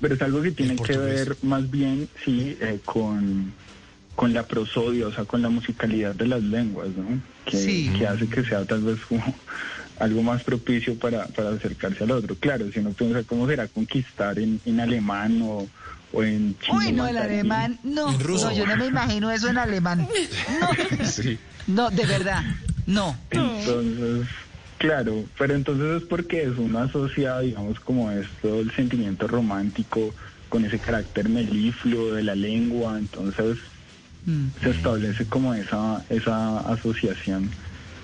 Pero 0.01 0.15
es 0.15 0.23
algo 0.23 0.43
que 0.43 0.51
tiene 0.53 0.77
que 0.77 0.97
ver 0.99 1.37
más 1.43 1.71
bien, 1.71 2.09
sí, 2.25 2.57
eh, 2.61 2.79
con, 2.85 3.53
con 4.15 4.33
la 4.35 4.47
prosodia, 4.47 5.07
o 5.07 5.13
sea, 5.13 5.25
con 5.25 5.41
la 5.43 5.49
musicalidad 5.49 6.15
de 6.15 6.27
las 6.27 6.43
lenguas, 6.43 6.89
¿no? 6.97 7.21
Que, 7.47 7.57
Sí. 7.57 7.93
que 7.97 8.07
hace 8.07 8.29
que 8.29 8.45
sea 8.45 8.65
tal 8.67 8.83
vez 8.83 8.99
como 9.09 9.25
algo 9.99 10.23
más 10.23 10.45
propicio 10.45 10.99
para, 10.99 11.27
para 11.29 11.51
acercarse 11.51 12.05
al 12.05 12.11
otro. 12.11 12.37
Claro, 12.37 12.71
si 12.71 12.81
uno 12.81 12.91
piensa 12.91 13.23
cómo 13.25 13.49
será 13.49 13.67
conquistar 13.69 14.39
en, 14.39 14.61
en 14.67 14.81
alemán 14.81 15.41
o, 15.43 15.67
o 16.13 16.23
en 16.23 16.57
chino. 16.61 16.79
Uy, 16.79 16.93
no, 16.93 17.07
el 17.07 17.17
alemán, 17.19 17.79
no, 17.83 18.11
En 18.13 18.21
ruso. 18.21 18.51
no, 18.51 18.57
yo 18.57 18.67
no 18.67 18.77
me 18.77 18.87
imagino 18.87 19.31
eso 19.31 19.49
en 19.49 19.59
alemán. 19.59 20.07
Sí. 21.05 21.39
No, 21.67 21.91
de 21.91 22.07
verdad, 22.07 22.43
no. 22.87 23.17
Entonces, 23.31 24.29
claro, 24.79 25.25
pero 25.39 25.55
entonces 25.55 26.03
es 26.03 26.09
porque 26.09 26.43
es 26.45 26.57
uno 26.57 26.79
asocia, 26.81 27.41
digamos, 27.41 27.81
como 27.81 28.11
esto, 28.13 28.61
el 28.61 28.71
sentimiento 28.73 29.27
romántico 29.27 30.15
con 30.49 30.65
ese 30.65 30.79
carácter 30.79 31.29
melifluo 31.29 32.15
de 32.15 32.23
la 32.23 32.35
lengua, 32.35 32.99
entonces 32.99 33.59
Mm. 34.29 34.49
se 34.61 34.71
establece 34.71 35.25
como 35.27 35.55
esa, 35.55 36.05
esa 36.11 36.59
asociación. 36.59 37.49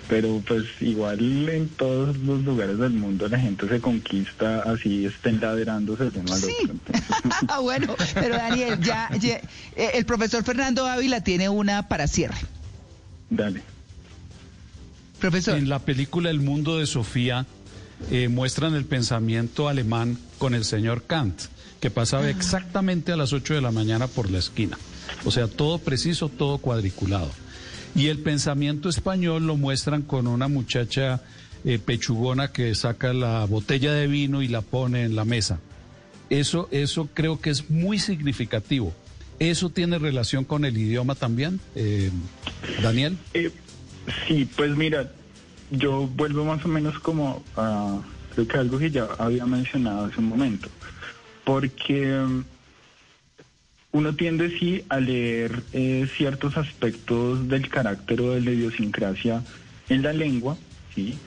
Pero 0.08 0.42
pues 0.46 0.64
igual 0.80 1.48
en 1.48 1.68
todos 1.68 2.16
los 2.18 2.42
lugares 2.42 2.76
del 2.78 2.90
mundo 2.92 3.28
la 3.28 3.38
gente 3.38 3.68
se 3.68 3.80
conquista 3.80 4.60
así 4.62 5.06
estén 5.06 5.40
laderándose 5.40 6.04
el 6.04 6.12
uno 6.16 6.34
al 6.34 6.40
Sí. 6.40 6.54
otro. 6.64 6.74
Ah, 7.48 7.60
bueno, 7.60 7.94
pero 8.14 8.36
Daniel, 8.36 8.78
ya, 8.80 9.08
ya, 9.18 9.36
eh, 9.76 9.90
el 9.94 10.04
profesor 10.04 10.42
Fernando 10.44 10.86
Ávila 10.86 11.22
tiene 11.22 11.48
una 11.48 11.88
para 11.88 12.06
cierre. 12.08 12.36
dale. 13.30 13.62
Profesor. 15.20 15.56
En 15.56 15.68
la 15.68 15.78
película 15.78 16.30
El 16.30 16.40
mundo 16.40 16.78
de 16.78 16.86
Sofía 16.86 17.46
eh, 18.10 18.28
muestran 18.28 18.74
el 18.74 18.84
pensamiento 18.84 19.68
alemán 19.68 20.18
con 20.38 20.54
el 20.54 20.64
señor 20.64 21.04
Kant, 21.04 21.42
que 21.80 21.90
pasaba 21.90 22.28
exactamente 22.28 23.12
a 23.12 23.16
las 23.16 23.32
8 23.32 23.54
de 23.54 23.60
la 23.60 23.70
mañana 23.70 24.08
por 24.08 24.30
la 24.30 24.38
esquina. 24.38 24.76
O 25.24 25.30
sea, 25.30 25.46
todo 25.46 25.78
preciso, 25.78 26.28
todo 26.28 26.58
cuadriculado. 26.58 27.30
Y 27.94 28.08
el 28.08 28.18
pensamiento 28.18 28.88
español 28.88 29.46
lo 29.46 29.56
muestran 29.56 30.02
con 30.02 30.26
una 30.26 30.48
muchacha 30.48 31.20
eh, 31.64 31.78
pechugona 31.78 32.48
que 32.48 32.74
saca 32.74 33.12
la 33.12 33.44
botella 33.44 33.92
de 33.92 34.06
vino 34.06 34.42
y 34.42 34.48
la 34.48 34.62
pone 34.62 35.04
en 35.04 35.14
la 35.14 35.24
mesa. 35.24 35.60
Eso, 36.30 36.68
eso 36.70 37.08
creo 37.12 37.40
que 37.40 37.50
es 37.50 37.70
muy 37.70 37.98
significativo. 37.98 38.94
¿Eso 39.38 39.70
tiene 39.70 39.98
relación 39.98 40.44
con 40.44 40.64
el 40.64 40.76
idioma 40.78 41.14
también, 41.14 41.60
eh, 41.74 42.10
Daniel? 42.82 43.18
Eh, 43.34 43.50
sí, 44.26 44.48
pues 44.56 44.76
mira, 44.76 45.12
yo 45.70 46.06
vuelvo 46.06 46.44
más 46.44 46.64
o 46.64 46.68
menos 46.68 46.98
como 47.00 47.42
a, 47.56 48.00
creo 48.34 48.48
que 48.48 48.58
algo 48.58 48.78
que 48.78 48.90
ya 48.90 49.08
había 49.18 49.44
mencionado 49.44 50.06
hace 50.06 50.20
un 50.20 50.26
momento, 50.26 50.68
porque 51.44 52.24
uno 53.92 54.14
tiende 54.14 54.58
sí 54.58 54.84
a 54.88 54.98
leer 55.00 55.62
eh, 55.72 56.08
ciertos 56.16 56.56
aspectos 56.56 57.48
del 57.48 57.68
carácter 57.68 58.20
o 58.22 58.32
de 58.32 58.40
la 58.40 58.50
idiosincrasia 58.50 59.42
en 59.88 60.02
la 60.02 60.12
lengua, 60.12 60.56
sí, 60.94 61.18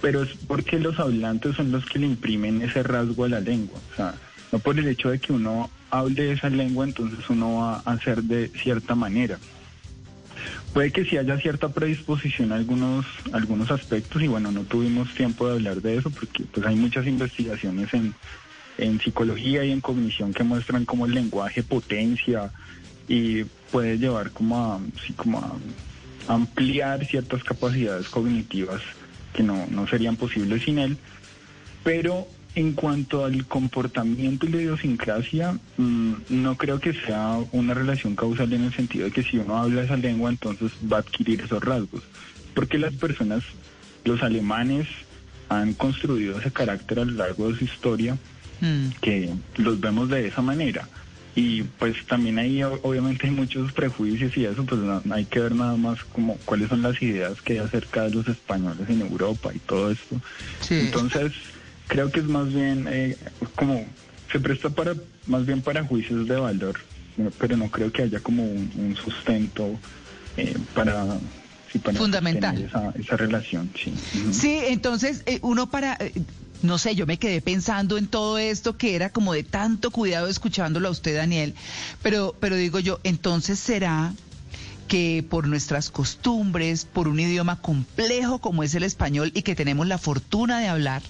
pero 0.00 0.22
es 0.22 0.30
porque 0.46 0.78
los 0.78 0.98
hablantes 1.00 1.56
son 1.56 1.72
los 1.72 1.84
que 1.86 1.98
le 1.98 2.06
imprimen 2.06 2.62
ese 2.62 2.82
rasgo 2.82 3.24
a 3.24 3.28
la 3.28 3.40
lengua, 3.40 3.80
o 3.92 3.96
sea, 3.96 4.14
no 4.52 4.60
por 4.60 4.78
el 4.78 4.86
hecho 4.86 5.10
de 5.10 5.18
que 5.18 5.32
uno 5.32 5.70
hable 5.90 6.32
esa 6.32 6.48
lengua, 6.50 6.84
entonces 6.84 7.18
uno 7.28 7.56
va 7.56 7.82
a 7.84 7.92
hacer 7.92 8.22
de 8.22 8.48
cierta 8.62 8.94
manera. 8.94 9.38
Puede 10.72 10.90
que 10.90 11.04
sí 11.04 11.16
haya 11.16 11.38
cierta 11.38 11.68
predisposición 11.68 12.50
a 12.50 12.56
algunos, 12.56 13.06
algunos 13.32 13.70
aspectos 13.70 14.20
y 14.22 14.26
bueno, 14.26 14.50
no 14.50 14.62
tuvimos 14.62 15.14
tiempo 15.14 15.46
de 15.46 15.54
hablar 15.54 15.80
de 15.80 15.96
eso 15.98 16.10
porque 16.10 16.44
pues 16.52 16.66
hay 16.66 16.74
muchas 16.74 17.06
investigaciones 17.06 17.94
en, 17.94 18.12
en 18.78 19.00
psicología 19.00 19.64
y 19.64 19.70
en 19.70 19.80
cognición 19.80 20.32
que 20.32 20.44
muestran 20.44 20.84
cómo 20.84 21.06
el 21.06 21.12
lenguaje 21.12 21.62
potencia 21.62 22.50
y 23.08 23.44
puede 23.70 23.98
llevar 23.98 24.30
como 24.30 24.56
a, 24.56 24.80
como 25.16 25.38
a 25.38 26.32
ampliar 26.32 27.04
ciertas 27.04 27.44
capacidades 27.44 28.08
cognitivas 28.08 28.80
que 29.32 29.42
no, 29.42 29.66
no 29.70 29.86
serían 29.86 30.16
posibles 30.16 30.62
sin 30.64 30.78
él. 30.78 30.96
Pero 31.82 32.26
en 32.54 32.72
cuanto 32.72 33.24
al 33.24 33.46
comportamiento 33.46 34.46
y 34.46 34.50
la 34.50 34.58
idiosincrasia, 34.58 35.58
mm, 35.76 36.12
no 36.30 36.56
creo 36.56 36.80
que 36.80 36.92
sea 36.92 37.38
una 37.52 37.74
relación 37.74 38.14
causal 38.14 38.52
en 38.52 38.64
el 38.64 38.74
sentido 38.74 39.06
de 39.06 39.10
que 39.10 39.24
si 39.24 39.38
uno 39.38 39.56
habla 39.56 39.82
esa 39.82 39.96
lengua, 39.96 40.30
entonces 40.30 40.70
va 40.90 40.98
a 40.98 41.00
adquirir 41.00 41.40
esos 41.40 41.62
rasgos. 41.62 42.02
Porque 42.54 42.78
las 42.78 42.94
personas, 42.94 43.42
los 44.04 44.22
alemanes, 44.22 44.86
han 45.48 45.74
construido 45.74 46.38
ese 46.38 46.52
carácter 46.52 47.00
a 47.00 47.04
lo 47.04 47.12
largo 47.12 47.50
de 47.50 47.58
su 47.58 47.64
historia 47.64 48.16
Mm. 48.60 48.90
que 49.00 49.34
los 49.56 49.80
vemos 49.80 50.08
de 50.08 50.28
esa 50.28 50.40
manera. 50.42 50.88
Y 51.36 51.64
pues 51.64 51.96
también 52.08 52.38
ahí 52.38 52.62
obviamente 52.62 53.26
hay 53.26 53.32
muchos 53.32 53.72
prejuicios 53.72 54.36
y 54.36 54.44
eso, 54.44 54.64
pues 54.64 54.80
no- 54.80 55.02
no 55.04 55.14
hay 55.14 55.26
que 55.26 55.40
ver 55.40 55.54
nada 55.54 55.76
más 55.76 55.98
como 56.12 56.38
cuáles 56.44 56.68
son 56.68 56.82
las 56.82 57.00
ideas 57.02 57.40
que 57.42 57.54
hay 57.54 57.58
acerca 57.58 58.02
de 58.04 58.10
los 58.10 58.28
españoles 58.28 58.88
en 58.88 59.00
Europa 59.00 59.50
y 59.52 59.58
todo 59.60 59.90
esto. 59.90 60.20
Sí. 60.60 60.76
Entonces, 60.76 61.32
creo 61.88 62.10
que 62.12 62.20
es 62.20 62.26
más 62.26 62.52
bien 62.54 62.86
eh, 62.88 63.18
como 63.56 63.84
se 64.30 64.38
presta 64.40 64.70
para 64.70 64.94
más 65.26 65.44
bien 65.44 65.60
para 65.62 65.84
juicios 65.84 66.26
de 66.28 66.36
valor, 66.36 66.78
pero 67.38 67.56
no 67.56 67.68
creo 67.70 67.90
que 67.92 68.02
haya 68.02 68.20
como 68.20 68.44
un, 68.44 68.70
un 68.76 68.96
sustento 68.96 69.80
eh, 70.36 70.56
para, 70.72 71.18
Fundamental. 71.96 72.62
esa, 72.64 72.92
esa 72.96 73.16
relación. 73.16 73.72
Sí. 73.76 73.98
Sí, 74.32 74.60
entonces 74.68 75.22
eh, 75.26 75.38
uno 75.42 75.68
para, 75.70 75.94
eh, 76.00 76.12
no 76.62 76.78
sé, 76.78 76.94
yo 76.94 77.06
me 77.06 77.18
quedé 77.18 77.40
pensando 77.40 77.98
en 77.98 78.06
todo 78.06 78.38
esto 78.38 78.76
que 78.76 78.94
era 78.94 79.10
como 79.10 79.32
de 79.34 79.42
tanto 79.42 79.90
cuidado 79.90 80.28
escuchándolo 80.28 80.88
a 80.88 80.90
usted, 80.92 81.16
Daniel, 81.16 81.54
pero, 82.02 82.34
pero 82.40 82.56
digo 82.56 82.78
yo, 82.78 83.00
entonces 83.04 83.58
será 83.58 84.12
que 84.88 85.24
por 85.28 85.46
nuestras 85.48 85.90
costumbres, 85.90 86.84
por 86.84 87.08
un 87.08 87.18
idioma 87.20 87.60
complejo 87.60 88.38
como 88.38 88.62
es 88.62 88.74
el 88.74 88.82
español 88.82 89.30
y 89.34 89.42
que 89.42 89.54
tenemos 89.54 89.86
la 89.86 89.98
fortuna 89.98 90.58
de 90.60 90.68
hablar, 90.68 91.02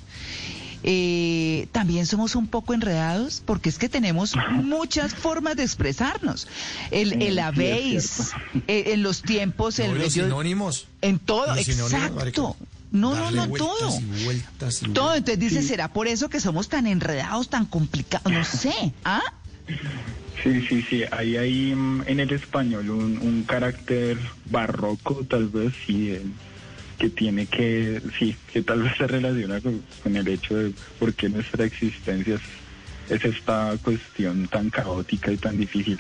eh, 0.87 1.67
también 1.73 2.07
somos 2.07 2.35
un 2.37 2.47
poco 2.47 2.75
enredados 2.75 3.43
porque 3.45 3.69
es 3.71 3.79
que 3.79 3.89
tenemos 3.89 4.35
muchas 4.51 5.15
formas 5.15 5.57
de 5.57 5.63
expresarnos. 5.63 6.47
El, 6.91 7.11
Sí, 7.11 7.17
el 7.21 7.39
habéis, 7.39 8.33
eh, 8.69 8.85
en 8.93 9.03
los 9.03 9.23
tiempos, 9.23 9.79
No, 9.79 9.85
el 9.87 9.91
los 9.93 9.99
medio- 9.99 10.25
sinónimos. 10.25 10.87
en 11.01 11.19
todo, 11.19 11.55
Los 11.55 11.65
sinónimos, 11.65 11.93
exacto. 12.13 12.57
No, 12.95 13.13
no, 13.13 13.23
Darle 13.23 13.39
no, 13.39 13.49
vueltas 13.49 13.79
todo. 13.79 14.01
y 14.01 14.25
vueltas 14.25 14.83
y 14.83 14.89
Todo, 14.91 15.15
entonces 15.17 15.41
dice, 15.41 15.63
¿será 15.63 15.93
por 15.93 16.07
eso 16.07 16.31
que 16.31 16.39
somos 16.39 16.69
tan 16.69 16.87
enredados, 16.87 17.51
tan 17.51 17.67
complicados? 17.67 18.33
No 18.33 18.45
sé, 18.45 18.73
¿ah? 19.05 19.21
Sí, 20.41 20.65
sí, 20.69 20.81
sí. 20.89 21.03
Ahí 21.11 21.37
hay 21.37 21.75
mm, 21.75 22.05
en 22.07 22.21
el 22.21 22.31
español 22.33 22.91
un, 22.91 23.19
un 23.19 23.43
carácter 23.43 24.17
barroco, 24.49 25.27
tal 25.29 25.49
vez, 25.49 25.73
sí, 25.85 26.11
eh, 26.13 26.23
que 26.97 27.11
tiene 27.11 27.47
que, 27.47 28.01
sí, 28.17 28.37
que 28.53 28.63
tal 28.63 28.83
vez 28.83 28.97
se 28.97 29.09
relaciona 29.09 29.61
con, 29.61 29.83
con 30.05 30.17
el 30.17 30.29
hecho 30.29 30.55
de 30.55 30.73
por 31.01 31.13
qué 31.15 31.29
nuestra 31.29 31.65
existencia 31.65 32.37
es, 32.37 32.43
es 33.11 33.25
esta 33.25 33.77
cuestión 33.83 34.47
tan 34.47 34.71
caótica 34.71 35.33
y 35.33 35.37
tan 35.37 35.59
difícil. 35.59 35.99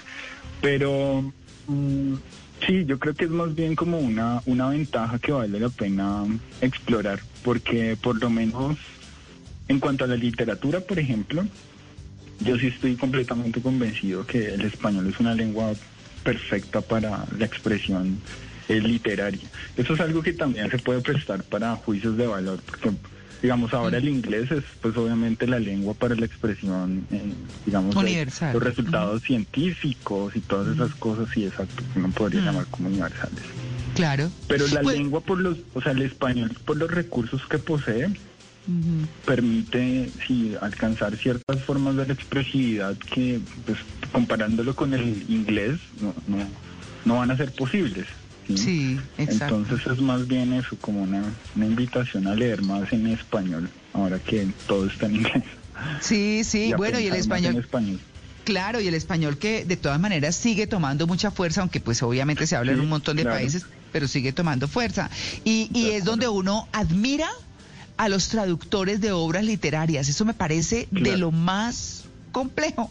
Pero 0.60 1.32
mm, 1.66 2.14
sí, 2.66 2.84
yo 2.84 2.98
creo 2.98 3.14
que 3.14 3.24
es 3.24 3.30
más 3.30 3.54
bien 3.54 3.74
como 3.74 3.98
una, 3.98 4.42
una 4.46 4.68
ventaja 4.68 5.18
que 5.18 5.32
vale 5.32 5.60
la 5.60 5.68
pena 5.68 6.24
explorar, 6.60 7.20
porque 7.42 7.96
por 8.00 8.20
lo 8.20 8.30
menos 8.30 8.78
en 9.68 9.80
cuanto 9.80 10.04
a 10.04 10.08
la 10.08 10.16
literatura, 10.16 10.80
por 10.80 10.98
ejemplo, 10.98 11.44
yo 12.40 12.58
sí 12.58 12.66
estoy 12.66 12.96
completamente 12.96 13.60
convencido 13.60 14.26
que 14.26 14.54
el 14.54 14.62
español 14.62 15.08
es 15.08 15.18
una 15.20 15.34
lengua 15.34 15.72
perfecta 16.22 16.80
para 16.80 17.24
la 17.38 17.44
expresión 17.44 18.18
eh, 18.68 18.80
literaria. 18.80 19.48
Eso 19.76 19.94
es 19.94 20.00
algo 20.00 20.22
que 20.22 20.32
también 20.32 20.70
se 20.70 20.78
puede 20.78 21.00
prestar 21.00 21.42
para 21.44 21.76
juicios 21.76 22.16
de 22.16 22.26
valor, 22.26 22.60
porque 22.64 22.90
digamos 23.44 23.74
ahora 23.74 23.98
el 23.98 24.08
inglés 24.08 24.50
es 24.50 24.64
pues 24.80 24.96
obviamente 24.96 25.46
la 25.46 25.58
lengua 25.58 25.92
para 25.92 26.14
la 26.14 26.24
expresión, 26.24 27.06
eh, 27.12 27.30
digamos, 27.66 27.94
Universal. 27.94 28.54
los 28.54 28.62
resultados 28.62 29.22
científicos 29.22 30.34
y 30.34 30.40
todas 30.40 30.74
esas 30.74 30.94
cosas, 30.94 31.28
sí, 31.34 31.44
exacto, 31.44 31.82
que 31.92 31.98
uno 31.98 32.08
podría 32.08 32.40
llamar 32.40 32.64
como 32.70 32.88
universales. 32.88 33.44
Claro. 33.94 34.30
Pero 34.48 34.66
la 34.68 34.80
Pues- 34.80 34.96
lengua 34.96 35.20
por 35.20 35.38
los, 35.42 35.58
o 35.74 35.82
sea, 35.82 35.92
el 35.92 36.00
español 36.00 36.56
por 36.64 36.78
los 36.78 36.90
recursos 36.90 37.42
que 37.50 37.58
posee, 37.58 38.08
permite 39.26 40.08
sí, 40.26 40.54
alcanzar 40.62 41.14
ciertas 41.18 41.60
formas 41.64 41.96
de 41.96 42.06
la 42.06 42.14
expresividad 42.14 42.96
que, 42.96 43.40
pues, 43.66 43.76
comparándolo 44.10 44.74
con 44.74 44.94
el 44.94 45.22
inglés, 45.28 45.78
no, 46.00 46.14
no, 46.26 46.38
no 47.04 47.16
van 47.16 47.30
a 47.30 47.36
ser 47.36 47.52
posibles. 47.52 48.06
¿Sí? 48.46 48.56
Sí, 48.56 49.00
exacto. 49.18 49.56
Entonces 49.56 49.92
es 49.92 50.00
más 50.00 50.26
bien 50.26 50.52
eso, 50.52 50.76
como 50.80 51.02
una, 51.02 51.22
una 51.54 51.66
invitación 51.66 52.26
a 52.26 52.34
leer 52.34 52.62
más 52.62 52.92
en 52.92 53.06
español, 53.08 53.68
ahora 53.92 54.18
que 54.18 54.48
todo 54.66 54.86
está 54.86 55.06
en 55.06 55.16
inglés. 55.16 55.44
Sí, 56.00 56.42
sí, 56.44 56.72
bueno, 56.76 57.00
y 57.00 57.06
el 57.06 57.14
español. 57.14 57.54
en 57.54 57.60
español. 57.60 58.00
Claro, 58.44 58.80
y 58.80 58.86
el 58.86 58.94
español 58.94 59.38
que 59.38 59.64
de 59.64 59.76
todas 59.76 59.98
maneras 59.98 60.36
sigue 60.36 60.66
tomando 60.66 61.06
mucha 61.06 61.30
fuerza, 61.30 61.62
aunque 61.62 61.80
pues 61.80 62.02
obviamente 62.02 62.46
se 62.46 62.56
habla 62.56 62.72
en 62.72 62.80
un 62.80 62.88
montón 62.88 63.16
de 63.16 63.22
claro. 63.22 63.38
países, 63.38 63.64
pero 63.90 64.06
sigue 64.06 64.32
tomando 64.32 64.68
fuerza. 64.68 65.10
Y, 65.44 65.70
y 65.72 65.90
es 65.90 66.04
donde 66.04 66.28
uno 66.28 66.68
admira 66.72 67.28
a 67.96 68.08
los 68.08 68.28
traductores 68.28 69.00
de 69.00 69.12
obras 69.12 69.44
literarias. 69.44 70.08
Eso 70.08 70.24
me 70.24 70.34
parece 70.34 70.88
de 70.90 71.16
lo 71.16 71.30
más 71.30 72.03
complejo. 72.34 72.90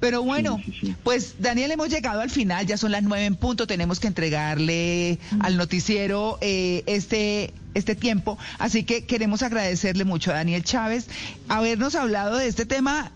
Pero 0.00 0.24
bueno, 0.24 0.60
Sí, 0.64 0.72
sí, 0.72 0.86
sí. 0.88 0.94
pues 1.04 1.36
Daniel, 1.38 1.70
hemos 1.70 1.90
llegado 1.90 2.20
al 2.20 2.30
final, 2.30 2.66
ya 2.66 2.76
son 2.76 2.90
las 2.90 3.04
nueve 3.04 3.26
en 3.26 3.36
punto, 3.36 3.68
tenemos 3.68 4.00
que 4.00 4.08
entregarle 4.08 5.20
al 5.38 5.56
noticiero 5.56 6.38
eh, 6.40 6.82
este, 6.86 7.52
este 7.74 7.94
tiempo. 7.94 8.36
Así 8.58 8.82
que 8.82 9.04
queremos 9.04 9.44
agradecerle 9.44 10.04
mucho 10.04 10.32
a 10.32 10.34
Daniel 10.34 10.64
Chávez 10.64 11.06
habernos 11.48 11.94
hablado 11.94 12.38
de 12.38 12.48
este 12.48 12.66
tema 12.66 13.12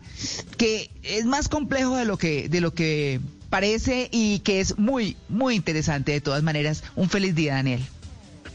que 0.56 0.90
es 1.02 1.24
más 1.24 1.48
complejo 1.48 1.96
de 1.96 2.04
lo 2.04 2.16
que, 2.18 2.48
de 2.48 2.60
lo 2.60 2.72
que 2.74 3.20
parece 3.50 4.08
y 4.12 4.40
que 4.40 4.60
es 4.60 4.78
muy, 4.78 5.16
muy 5.28 5.56
interesante 5.56 6.12
de 6.12 6.20
todas 6.20 6.42
maneras. 6.42 6.84
Un 6.94 7.08
feliz 7.08 7.34
día, 7.34 7.54
Daniel. 7.54 7.80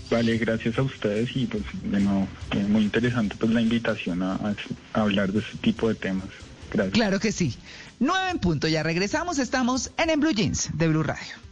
Vale, 0.09 0.37
gracias 0.37 0.77
a 0.77 0.83
ustedes 0.83 1.35
y 1.35 1.47
pues 1.47 1.63
de 1.83 1.99
nuevo, 1.99 2.27
eh, 2.51 2.63
muy 2.69 2.83
interesante 2.83 3.35
pues 3.37 3.51
la 3.51 3.59
invitación 3.61 4.23
a 4.23 4.55
hablar 4.93 5.33
de 5.33 5.39
este 5.39 5.57
tipo 5.57 5.89
de 5.89 5.95
temas. 5.95 6.29
Claro 6.91 7.19
que 7.19 7.31
sí. 7.31 7.55
Nueve 7.99 8.29
en 8.31 8.39
punto, 8.39 8.67
ya 8.67 8.83
regresamos, 8.83 9.39
estamos 9.39 9.91
en 9.97 10.09
En 10.09 10.19
Blue 10.19 10.31
Jeans 10.31 10.69
de 10.73 10.87
Blue 10.87 11.03
Radio. 11.03 11.46